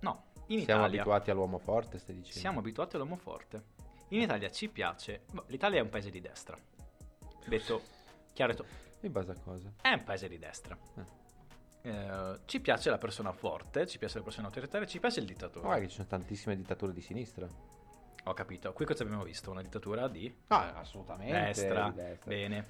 [0.00, 3.62] no, in siamo Italia abituati all'uomo forte stai dicendo siamo abituati all'uomo forte.
[4.08, 5.24] In Italia ci piace.
[5.46, 6.58] L'Italia è un paese di destra.
[7.46, 7.82] Detto
[8.32, 8.66] chiaro, e to-
[9.02, 9.72] in base a cosa?
[9.80, 10.76] è un paese di destra.
[11.82, 15.64] Eh, ci piace la persona forte, ci piace la persona autoritaria, ci piace il dittatore.
[15.64, 17.46] guarda che ci sono tantissime dittature di sinistra
[18.24, 18.72] Ho capito.
[18.72, 19.50] Qui cosa abbiamo visto?
[19.50, 21.88] Una dittatura di no assolutamente destra.
[21.90, 22.28] di destra.
[22.30, 22.66] Bene.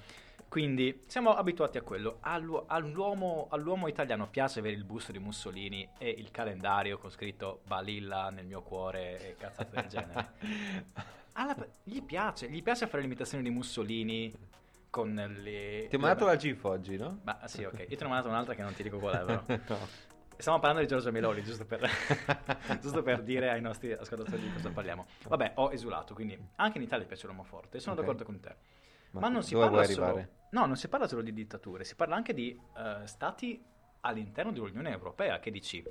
[0.49, 2.17] Quindi siamo abituati a quello.
[2.21, 7.61] All'u- all'uomo, all'uomo italiano piace avere il busto di Mussolini e il calendario con scritto
[7.67, 10.31] Balilla nel mio cuore e cazzate del genere.
[11.33, 14.33] Alla- gli piace, gli piace fare l'imitazione di Mussolini
[14.89, 15.85] con le...
[15.87, 17.19] Ti ho mandato la GIF oggi, no?
[17.23, 17.85] Ma sì, ok.
[17.87, 19.43] Io ti ho mandato un'altra che non ti dico qual è, però.
[19.67, 20.07] no.
[20.35, 21.87] Stiamo parlando di Giorgio Meloni, giusto per,
[22.81, 25.05] giusto per dire ai nostri ascoltatori di cosa parliamo.
[25.27, 28.01] Vabbè, ho esulato, quindi anche in Italia piace l'uomo forte, sono Ok.
[28.01, 28.55] d'accordo con te.
[29.11, 30.27] Ma non si parla solo...
[30.51, 33.63] No, non si parla solo di dittature, si parla anche di eh, stati
[34.01, 35.83] all'interno dell'Unione Europea che dici,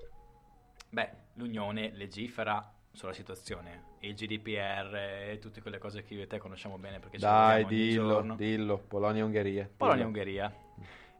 [0.88, 4.94] beh, l'Unione legifera sulla situazione, il GDPR
[5.30, 8.34] e tutte quelle cose che io e te conosciamo bene perché ci Dai, ogni dillo,
[8.36, 8.78] dillo.
[8.78, 9.70] Polonia e Ungheria.
[9.76, 10.06] Polonia e.
[10.06, 10.54] Ungheria.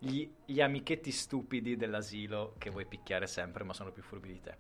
[0.01, 4.57] Gli, gli amichetti stupidi dell'asilo che vuoi picchiare sempre ma sono più furbi di te.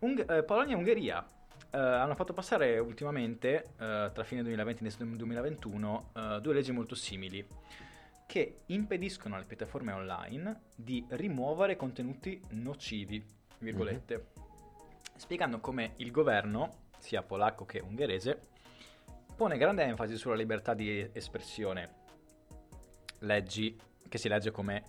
[0.00, 1.26] Ung- eh, Polonia e Ungheria
[1.70, 6.72] eh, hanno fatto passare ultimamente, eh, tra fine 2020 e inizio 2021, eh, due leggi
[6.72, 7.46] molto simili
[8.26, 13.24] che impediscono alle piattaforme online di rimuovere contenuti nocivi,
[13.58, 14.28] virgolette,
[15.16, 18.40] spiegando come il governo, sia polacco che ungherese,
[19.36, 22.02] pone grande enfasi sulla libertà di espressione.
[23.20, 24.82] Leggi che si legge come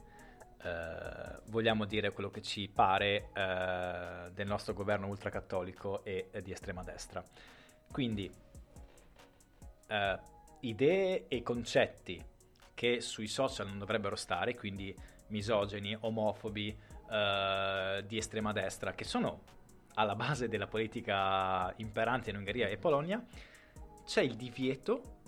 [0.66, 6.82] eh, vogliamo dire quello che ci pare eh, del nostro governo ultracattolico e, di estrema
[6.82, 7.24] destra.
[7.92, 8.32] Quindi
[9.88, 10.20] eh,
[10.62, 12.24] idee e concetti
[12.74, 14.96] che sui social non dovrebbero stare, quindi
[15.28, 16.76] misogeni, omofobi,
[17.12, 19.42] eh, di estrema destra, che sono
[19.94, 23.24] alla base della politica imperante in Ungheria e Polonia,
[24.04, 25.20] c'è il divieto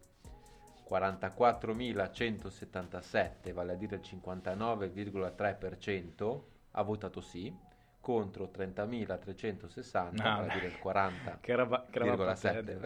[0.89, 6.41] 44.177, vale a dire il 59,3%,
[6.71, 7.53] ha votato sì,
[8.01, 12.79] contro 30.360, Ah, vale a dire il 40,7%, Che roba, che roba potente.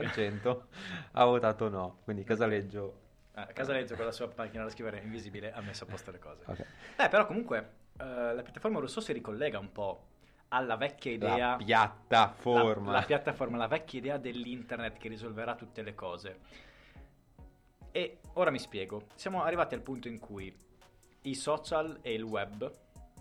[1.13, 1.99] ha votato no.
[2.05, 3.09] Quindi Casaleggio...
[3.49, 6.43] Ah, Casaleggio con la sua macchina da scrivere invisibile ha messo a posto le cose.
[6.47, 6.65] ok.
[6.97, 10.07] Eh, però comunque eh, la piattaforma Rousseau si ricollega un po'
[10.49, 11.51] alla vecchia idea...
[11.51, 12.93] La piattaforma.
[12.93, 16.39] La, la piattaforma, la vecchia idea dell'internet che risolverà tutte le cose.
[17.93, 19.03] E ora mi spiego.
[19.15, 20.55] Siamo arrivati al punto in cui
[21.23, 22.71] i social e il web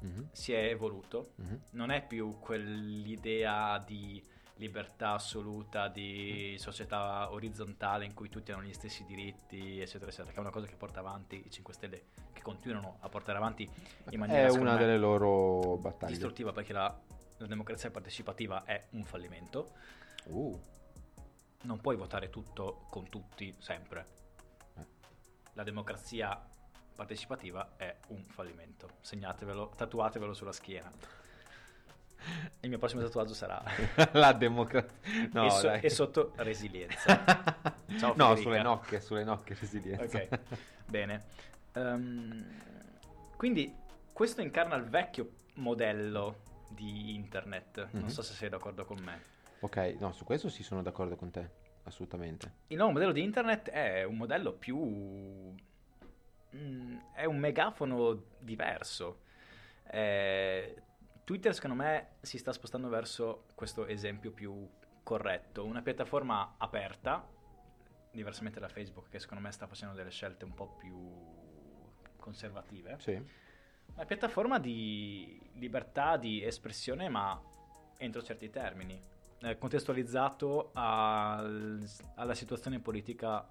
[0.01, 1.31] Mhm, si è evoluto.
[1.35, 1.61] mhm.
[1.71, 4.23] Non è più quell'idea di
[4.59, 10.37] libertà assoluta, di società orizzontale in cui tutti hanno gli stessi diritti, eccetera, eccetera, che
[10.37, 13.69] è una cosa che porta avanti i 5 Stelle, che continuano a portare avanti
[14.09, 16.11] in maniera È una me, delle loro battaglie.
[16.11, 16.93] distruttiva perché la,
[17.37, 19.71] la democrazia partecipativa è un fallimento.
[20.25, 20.59] Uh,
[21.63, 24.07] Non puoi votare tutto con tutti sempre.
[24.75, 24.85] Eh.
[25.53, 26.37] La democrazia
[26.95, 28.89] partecipativa è un fallimento.
[28.99, 30.91] Segnatevelo, tatuatevelo sulla schiena.
[32.61, 33.63] Il mio prossimo tatuaggio sarà
[34.13, 35.29] la democrazia.
[35.31, 37.23] No, e, so- e sotto resilienza.
[37.97, 40.03] Ciao, no, sulle nocche, sulle nocche resilienza.
[40.17, 40.39] Ok,
[40.85, 41.23] bene.
[41.73, 42.45] Ehm,
[43.37, 43.73] quindi
[44.11, 47.87] questo incarna il vecchio modello di internet.
[47.91, 48.07] Non Mhm.
[48.09, 49.19] so se sei d'accordo con me.
[49.61, 51.49] ok, no, su questo sì sono d'accordo con te,
[51.83, 52.53] assolutamente.
[52.67, 54.77] Il nuovo modello di internet è un modello più...
[56.55, 59.21] mm, è un megafono diverso.
[59.91, 60.75] Eh,
[61.29, 64.67] Twitter secondo me si sta spostando verso questo esempio più
[65.03, 67.23] corretto, una piattaforma aperta,
[68.11, 70.97] diversamente da Facebook che secondo me sta facendo delle scelte un po' più
[72.17, 72.95] conservative.
[72.97, 73.11] Sì.
[73.93, 77.39] Una piattaforma di libertà di espressione ma
[77.99, 78.99] entro certi termini,
[79.41, 83.47] eh, contestualizzato al- alla situazione politica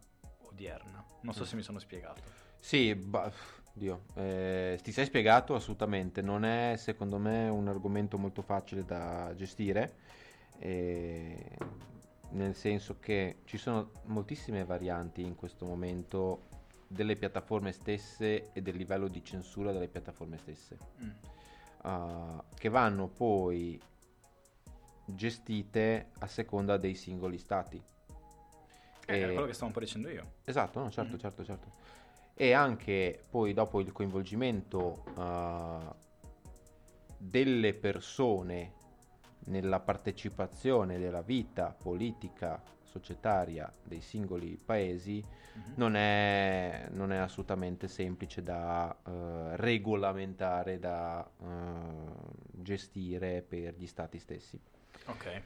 [0.48, 1.04] odierna.
[1.20, 1.46] Non so Mm.
[1.46, 2.22] se mi sono spiegato.
[2.58, 3.30] Sì, ba-
[3.78, 9.32] Dio, eh, ti sei spiegato assolutamente, non è secondo me un argomento molto facile da
[9.34, 9.94] gestire,
[10.58, 11.56] eh,
[12.30, 16.46] nel senso che ci sono moltissime varianti in questo momento
[16.86, 21.10] delle piattaforme stesse e del livello di censura delle piattaforme stesse, Mm.
[21.82, 23.80] ah, che vanno poi
[25.06, 27.80] gestite a seconda dei singoli stati.
[29.06, 30.32] Eh, E- quello che stavo un po' dicendo io.
[30.44, 31.18] Esatto, no, certo, Mhm.
[31.18, 31.70] certo, certo.
[32.40, 35.92] E anche poi dopo il coinvolgimento ah,
[37.18, 38.72] delle persone
[39.46, 45.24] nella partecipazione della vita politica, societaria dei singoli paesi
[45.58, 45.72] Mhm.
[45.76, 51.46] non è, non è assolutamente semplice da eh, regolamentare, da eh,
[52.52, 54.60] gestire per gli stati stessi.
[55.06, 55.42] Ok.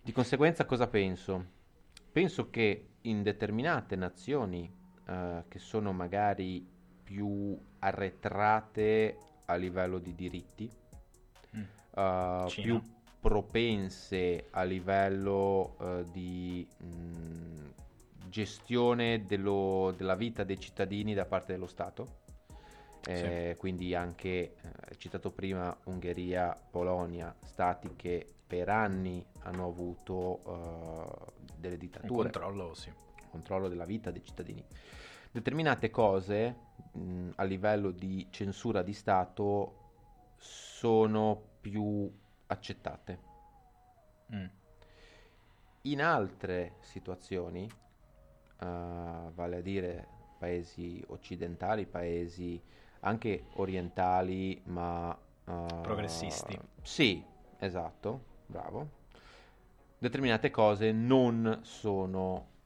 [0.00, 1.56] Di conseguenza cosa penso?
[2.12, 4.72] Penso che in determinate nazioni
[5.08, 6.66] eh, che sono magari
[7.02, 10.70] più arretrate a livello di diritti,
[11.56, 11.62] Mm.
[11.96, 12.80] eh, più
[13.20, 21.66] propense a livello eh, di mh, gestione dello- della vita dei cittadini da parte dello
[21.66, 22.26] Stato.
[23.06, 31.32] Eh, Quindi anche, eh, citato prima, Ungheria, Polonia, stati che per anni hanno avuto eh,
[31.56, 32.92] delle Un dittature controllo, sì.
[33.38, 34.64] Controllo della vita dei cittadini.
[35.30, 36.56] Determinate cose
[36.92, 39.74] mh, a livello di censura di Stato
[40.36, 42.10] sono più
[42.46, 43.18] accettate.
[44.34, 44.46] Mm.
[45.82, 48.66] In altre situazioni, eh,
[49.34, 50.06] vale a dire
[50.38, 52.60] paesi occidentali, paesi
[53.00, 55.16] anche orientali, ma...
[55.44, 56.58] eh, Progressisti.
[56.82, 57.24] Sì,
[57.58, 58.96] esatto, bravo.
[59.98, 62.56] Determinate cose non sono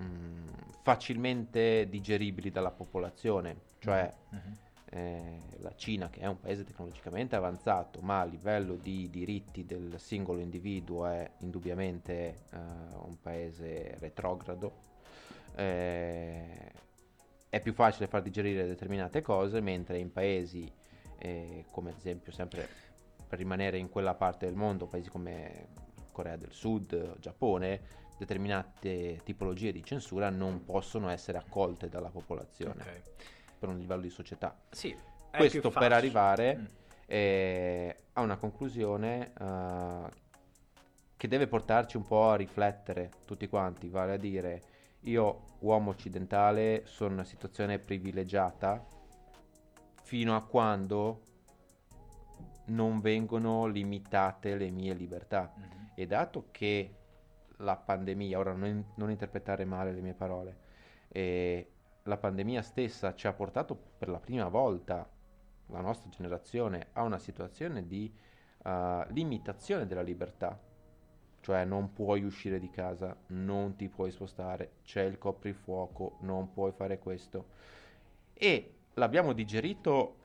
[0.00, 0.48] mm,
[0.82, 4.56] facilmente digeribili dalla popolazione, cioè Mhm.
[4.94, 9.98] eh, la Cina, che è un paese tecnologicamente avanzato, ma a livello di diritti del
[9.98, 12.12] singolo individuo è indubbiamente
[12.52, 14.72] eh, un paese retrogrado,
[15.54, 16.72] eh,
[17.48, 20.70] è più facile far digerire determinate cose, mentre in paesi
[21.18, 22.68] eh, come ad esempio sempre
[23.28, 25.68] per rimanere in quella parte del mondo, paesi come
[26.12, 33.02] Corea del Sud, Giappone, determinate tipologie di censura non possono essere accolte dalla popolazione Ok.
[33.58, 34.56] per un livello di società.
[34.70, 34.96] Sì,
[35.30, 36.64] Questo per arrivare Mm.
[37.06, 40.08] eh, a una conclusione eh,
[41.16, 44.62] che deve portarci un po' a riflettere tutti quanti, vale a dire
[45.00, 48.84] io uomo occidentale sono in una situazione privilegiata
[50.02, 51.22] fino a quando
[52.66, 55.52] non vengono limitate le mie libertà.
[55.56, 55.90] Mhm.
[55.94, 56.94] E dato che
[57.58, 60.56] la pandemia, ora non, non interpretare male le mie parole,
[61.08, 61.70] eh,
[62.04, 65.08] la pandemia stessa ci ha portato per la prima volta,
[65.66, 68.12] la nostra generazione, a una situazione di
[68.64, 70.58] eh, limitazione della libertà.
[71.40, 76.70] Cioè non puoi uscire di casa, non ti puoi spostare, c'è il coprifuoco, non puoi
[76.70, 77.46] fare questo.
[78.32, 80.16] E l'abbiamo digerito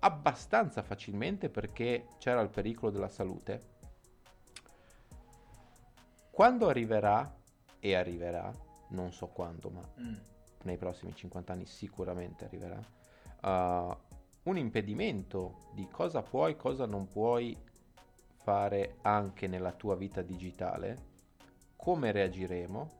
[0.00, 3.72] abbastanza facilmente perché c'era il pericolo della salute.
[6.34, 7.32] Quando arriverà,
[7.78, 8.52] e arriverà,
[8.88, 10.14] non so quando, ma Mm.
[10.64, 12.80] nei prossimi 50 anni sicuramente arriverà,
[13.42, 13.96] uh,
[14.42, 17.56] un impedimento di cosa puoi, cosa non puoi
[18.42, 21.12] fare anche nella tua vita digitale,
[21.76, 22.90] come reagiremo,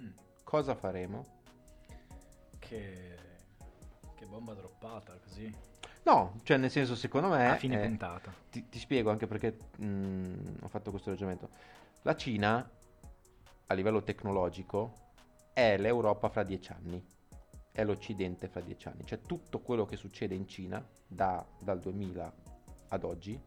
[0.00, 0.10] Mm.
[0.44, 1.26] cosa faremo.
[2.60, 3.16] Che...
[4.14, 5.52] che bomba droppata così.
[6.06, 7.50] No, cioè nel senso secondo me...
[7.50, 8.32] A fine eh, puntata.
[8.48, 11.48] ti, ti spiego anche perché mh, ho fatto questo ragionamento.
[12.02, 12.70] La Cina,
[13.66, 14.92] a livello tecnologico,
[15.52, 17.04] è l'Europa fra dieci anni,
[17.72, 19.04] è l'Occidente fra dieci anni.
[19.04, 22.32] Cioè tutto quello che succede in Cina da- dal 2000
[22.88, 23.38] ad oggi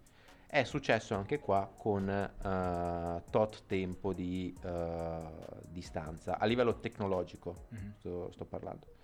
[0.46, 5.22] è successo anche qua con eh, tot tempo di eh,
[5.70, 7.94] distanza, a livello tecnologico Mhm.
[8.00, 8.98] sto, sto parlando.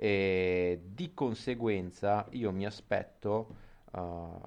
[0.00, 3.56] E di conseguenza io mi aspetto
[3.90, 4.40] uh,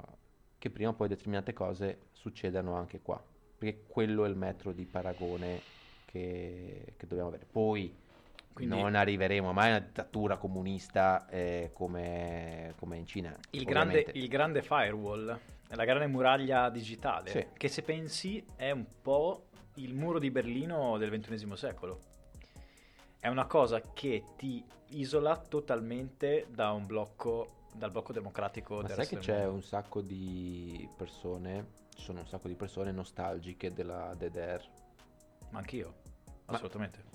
[0.58, 3.22] che prima o poi determinate cose succedano anche qua,
[3.58, 5.60] perché quello è il metro di paragone
[6.06, 7.46] che, che dobbiamo avere.
[7.52, 7.94] Poi
[8.54, 13.36] Quindi- non arriveremo mai a una dittatura comunista eh, come, come in Cina.
[13.50, 15.38] Il grande, il grande firewall,
[15.68, 17.46] la grande muraglia digitale, Sì.
[17.58, 22.11] che se pensi è un po' il muro di Berlino del XXI secolo.
[23.22, 28.96] È una cosa che ti isola totalmente da un blocco, dal blocco democratico Ma del
[28.96, 29.54] sai che c'è mondo.
[29.54, 34.68] un sacco di persone, ci sono un sacco di persone nostalgiche della DDR.
[35.52, 35.94] Ma anch'io,
[36.46, 37.11] assolutamente.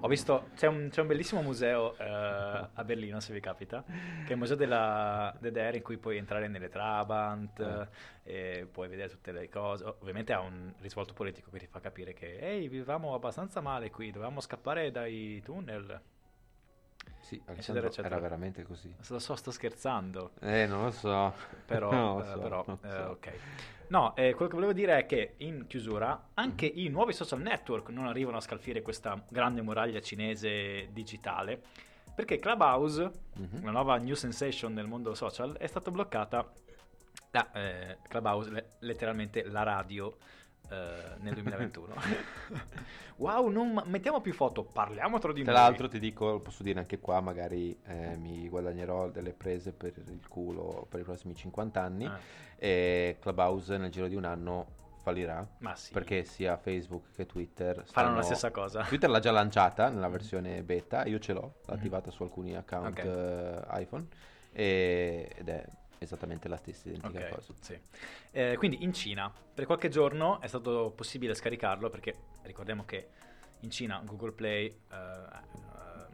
[0.00, 4.28] Ho visto, c'è un, c'è un bellissimo museo eh, a Berlino, se vi capita, che
[4.28, 7.88] è il museo della DDR in cui puoi entrare nelle Trabant,
[8.22, 9.84] e puoi vedere tutte le cose.
[9.84, 14.10] Ovviamente ha un risvolto politico che ti fa capire che, ehi, vivevamo abbastanza male qui,
[14.10, 16.00] dovevamo scappare dai tunnel.
[17.20, 18.14] Sì, Alessandro eccetera.
[18.14, 18.94] era veramente così.
[19.08, 21.34] Lo so, sto scherzando, Eh, non lo so.
[21.66, 23.02] però, lo eh, so, però, eh, so.
[23.10, 23.32] ok.
[23.88, 27.88] No, eh, quello che volevo dire è che in chiusura anche i nuovi social network
[27.88, 31.62] non arrivano a scalfire questa grande muraglia cinese digitale,
[32.14, 33.64] perché Clubhouse, Mhm.
[33.64, 36.50] la nuova new sensation nel mondo social, è stata bloccata
[37.30, 40.16] da eh, Clubhouse, le- letteralmente la radio.
[40.70, 41.94] Eh, nel 2021
[43.16, 46.62] wow non ma- mettiamo più foto parliamo tra di Tra noi l'altro ti dico, posso
[46.62, 51.34] dire anche qua, magari eh, mi guadagnerò delle prese per il culo per i prossimi
[51.34, 52.04] 50 anni.
[52.04, 54.66] Eh, E Clubhouse nel giro di un anno
[55.02, 55.46] fallirà.
[55.58, 55.92] Ma sì.
[55.92, 58.82] Perché sia Facebook che Twitter Faranno la stessa cosa.
[58.82, 61.78] Twitter l'ha già lanciata nella versione beta, io ce l'ho, l'ho Mhm.
[61.78, 63.04] attivata su alcuni account Ok.
[63.04, 64.06] eh, iPhone
[64.52, 65.64] e- ed è
[65.98, 67.52] esattamente la stessa identica Ok, cosa.
[67.60, 67.78] sì.
[68.30, 73.08] Eh, quindi in Cina per qualche giorno è stato possibile scaricarlo perché ricordiamo che
[73.60, 76.06] in Cina Google Play, eh, ehm,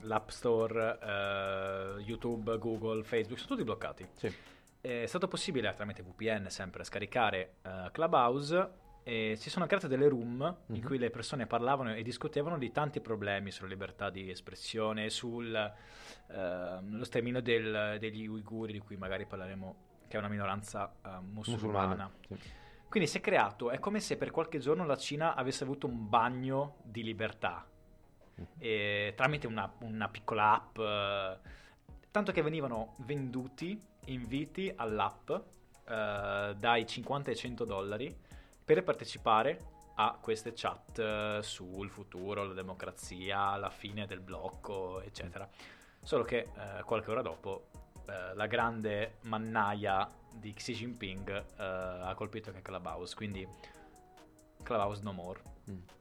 [0.00, 4.06] l'App Store, eh, YouTube, Google, Facebook sono tutti bloccati.
[4.14, 4.32] Sì.
[4.80, 7.56] È stato possibile tramite VPN sempre scaricare
[7.90, 8.70] Clubhouse
[9.02, 10.82] e si sono create delle room in Mhm.
[10.86, 15.54] cui le persone parlavano e discutevano di tanti problemi sulla libertà di espressione, sul
[16.30, 19.76] ehm, lo sterminio degli uiguri di cui magari parleremo,
[20.08, 22.10] che è una minoranza eh, musulmana.
[22.26, 22.36] Sì.
[22.88, 26.08] Quindi si è creato, è come se per qualche giorno la Cina avesse avuto un
[26.08, 27.66] bagno di libertà
[28.58, 31.38] e tramite una, una piccola app, eh,
[32.10, 38.16] tanto che venivano venduti inviti all'app eh, dai 50 ai 100 dollari
[38.68, 45.48] per partecipare a queste chat eh, sul futuro, la democrazia, la fine del blocco, eccetera.
[46.02, 47.70] Solo che eh, qualche ora dopo
[48.06, 53.48] eh, la grande mannaia di Xi Jinping eh, ha colpito anche Clubhouse, quindi
[54.62, 55.40] Clubhouse no more.
[55.70, 55.97] Mm.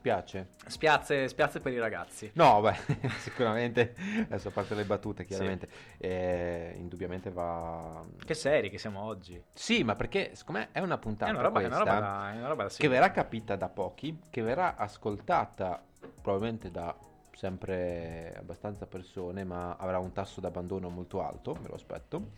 [0.00, 0.48] Spiace.
[0.66, 2.30] Spiazze, spiazze per i ragazzi.
[2.32, 2.74] No, beh,
[3.20, 8.02] sicuramente, adesso a parte le battute, chiaramente, eh, indubbiamente va...
[8.24, 9.42] Che seri che siamo oggi.
[9.52, 12.06] Sì, ma perché, secondo me, è una puntata È una roba, è una questa roba
[12.06, 15.84] da, è una roba da che verrà capita da pochi, che verrà ascoltata
[16.22, 16.96] probabilmente da
[17.34, 22.30] sempre abbastanza persone, ma avrà un tasso d'abbandono molto alto, me lo aspetto.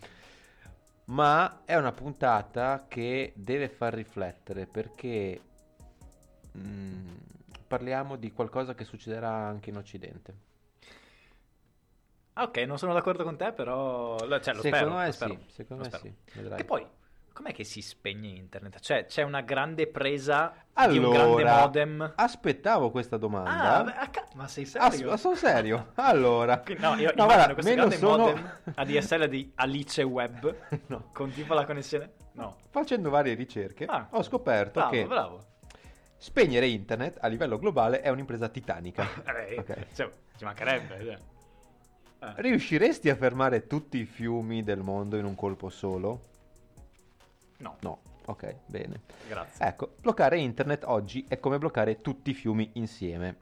[1.05, 5.41] Ma è una puntata che deve far riflettere perché
[6.59, 7.09] mm,
[7.73, 10.35] parliamo di qualcosa che succederà anche in Occidente.
[12.35, 14.17] Ok, non sono d'accordo con te, però...
[14.27, 16.03] lo- Cioè, lo secondo spero, me lo spero, sì, secondo me spero.
[16.05, 16.39] sì.
[16.39, 16.57] vedrai.
[16.59, 16.87] Che poi,
[17.33, 18.79] com'è che si spegne internet?
[18.81, 22.13] Cioè, c'è una grande presa di Allora, un grande modem...
[22.17, 23.85] aspettavo questa domanda.
[23.85, 25.17] Ah, ma sei serio?
[25.17, 25.93] sono serio.
[25.97, 30.57] Allora, No, io No, guarda, questo grande sono- modem ADSL di Alice Web
[30.89, 31.09] No.
[31.13, 32.13] con tipo la connessione...
[32.35, 32.57] No.
[32.71, 35.45] facendo varie ricerche, Ah, ho scoperto Bravo, che bravo.
[36.23, 39.05] Spegnere internet a livello globale è un'impresa titanica.
[39.27, 39.87] Eh, Ok.
[39.93, 41.05] cioè, ci mancherebbe.
[41.05, 41.19] cioè.
[42.29, 42.35] Eh.
[42.37, 46.29] Riusciresti a fermare tutti i fiumi del mondo in un colpo solo?
[47.59, 47.99] No, No.
[48.27, 49.01] Ok, bene.
[49.27, 49.67] grazie.
[49.67, 53.37] Ecco, bloccare internet oggi è come bloccare tutti i fiumi insieme.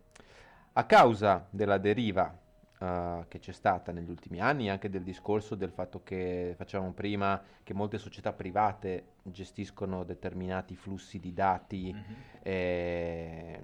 [0.72, 2.34] A causa della deriva
[2.80, 7.40] eh, che c'è stata negli ultimi anni, anche del discorso del fatto che facevamo prima,
[7.62, 12.14] che molte società private gestiscono determinati flussi di dati Mhm.
[12.42, 13.60] e,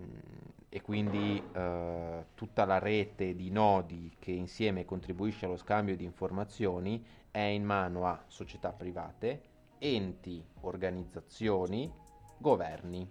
[0.68, 7.02] e quindi eh, tutta la rete di nodi che insieme contribuisce allo scambio di informazioni
[7.30, 9.42] è in mano a società private,
[9.78, 11.90] enti, organizzazioni,
[12.38, 13.08] governi.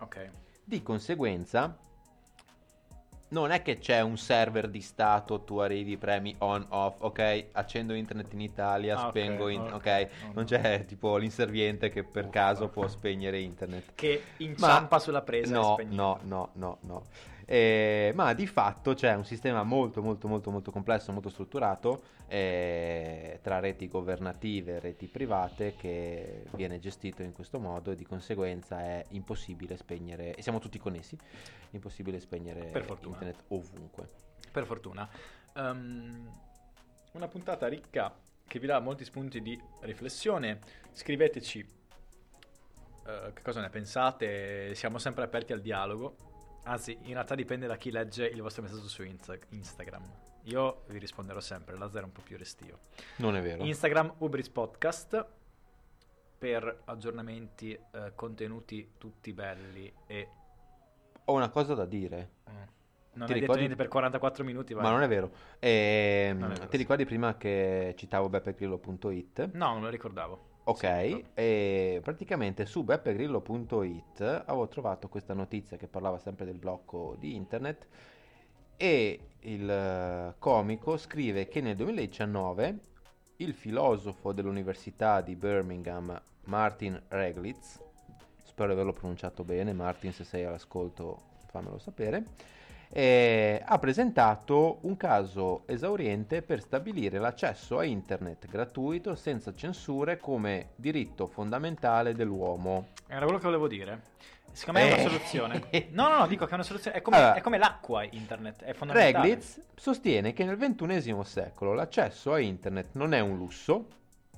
[0.00, 0.30] Ok.
[0.64, 1.76] Di conseguenza,
[3.30, 7.94] non è che c'è un server di Stato, tu arrivi, premi on, off, ok, accendo
[7.94, 9.74] internet in Italia, Ah, ok, spengo, in- ok.
[9.74, 10.44] ok, No, non no.
[10.44, 12.32] c'è tipo l'inserviente che per Uffa.
[12.32, 13.92] caso può spegnere internet.
[13.94, 17.02] Che inciampa Ma- sulla presa e No, no, no, no, no.
[17.52, 23.40] Eh, ma di fatto c'è un sistema molto, molto, molto, molto complesso, molto strutturato eh,
[23.42, 28.78] tra reti governative e reti private che viene gestito in questo modo e di conseguenza
[28.78, 31.18] è impossibile spegnere, e siamo tutti connessi,
[31.70, 32.70] impossibile spegnere
[33.02, 34.08] internet ovunque.
[34.52, 35.08] Per fortuna.
[35.56, 36.32] Ehm,
[37.14, 38.14] una puntata ricca
[38.46, 40.60] che vi dà molti spunti di riflessione.
[40.92, 41.58] Scriveteci
[43.08, 44.72] eh, che cosa ne pensate.
[44.76, 46.29] Siamo sempre aperti al dialogo.
[46.64, 50.02] Anzi, in realtà dipende da chi legge il vostro messaggio su Insta- Instagram.
[50.44, 52.78] Io vi risponderò sempre, Lazzaro è un po' più restio.
[53.16, 53.64] Non è vero.
[53.64, 55.26] Instagram Ubris Podcast
[56.38, 60.28] per aggiornamenti, eh, contenuti tutti belli e...
[61.26, 62.38] Ho una cosa da dire.
[63.12, 64.84] Non Ti hai detto ricordi- niente per 44 minuti, vai.
[64.84, 65.30] Ma non è vero.
[65.58, 66.76] Ehm, Non è vero, ti sì.
[66.78, 69.50] ricordi prima che citavo beppegrillo.it?
[69.52, 70.48] No, non lo ricordavo.
[70.64, 71.30] Ok, Sì, ricordo.
[71.34, 77.88] e praticamente su beppegrillo.it avevo trovato questa notizia che parlava sempre del blocco di internet
[78.76, 82.78] e il eh, comico scrive che nel 2019
[83.36, 87.80] il filosofo dell'Università di Birmingham Martin Reglitz,
[88.42, 92.24] spero di averlo pronunciato bene, Martin se sei all'ascolto fammelo sapere,
[92.92, 100.70] eh, ha presentato un caso esauriente per stabilire l'accesso a internet gratuito senza censure come
[100.74, 102.88] diritto fondamentale dell'uomo.
[103.06, 104.08] Era quello che volevo dire.
[104.52, 105.06] Secondo me è una Eh.
[105.08, 105.62] soluzione.
[105.92, 106.96] No, no, no, dico che è una soluzione.
[106.96, 107.34] È come, Allora.
[107.34, 109.24] è come l'acqua internet, è fondamentale.
[109.28, 113.86] Reglitz sostiene che nel XXI secolo l'accesso a internet non è un lusso,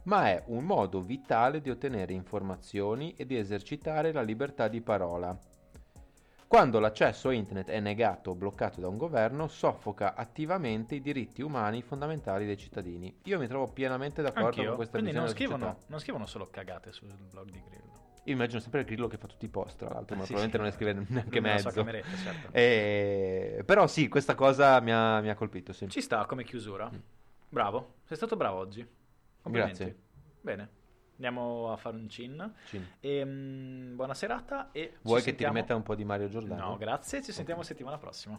[0.04, 5.34] ma è un modo vitale di ottenere informazioni e di esercitare la libertà di parola.
[6.52, 11.40] Quando l'accesso a internet è negato o bloccato da un governo, soffoca attivamente i diritti
[11.40, 13.20] umani fondamentali dei cittadini.
[13.22, 14.66] Io mi trovo pienamente d'accordo Anch'io.
[14.66, 15.86] con questa Quindi visione non società.
[15.86, 18.00] non scrivono solo cagate sul blog di Grillo.
[18.24, 20.56] Io immagino sempre Grillo che fa tutti i post, tra l'altro, ma Sì, probabilmente sì.
[20.58, 21.70] non ne scrive neanche Nella mezzo.
[21.70, 22.48] cameretta, certo.
[22.52, 25.88] Eh, però sì, questa cosa mi ha, mi ha colpito, sì.
[25.88, 26.90] Ci sta come chiusura.
[27.48, 28.86] Bravo, sei stato bravo oggi.
[29.40, 29.78] Complimenti.
[29.84, 29.98] Grazie.
[30.42, 30.68] Bene,
[31.14, 32.52] andiamo a fare un cin.
[32.66, 32.86] Cin.
[33.00, 36.68] E, mm, buona serata e Vuoi che ti sentiamo- rimetta un po' di Mario Giordano?
[36.70, 38.38] No, grazie, ci sentiamo settimana prossima.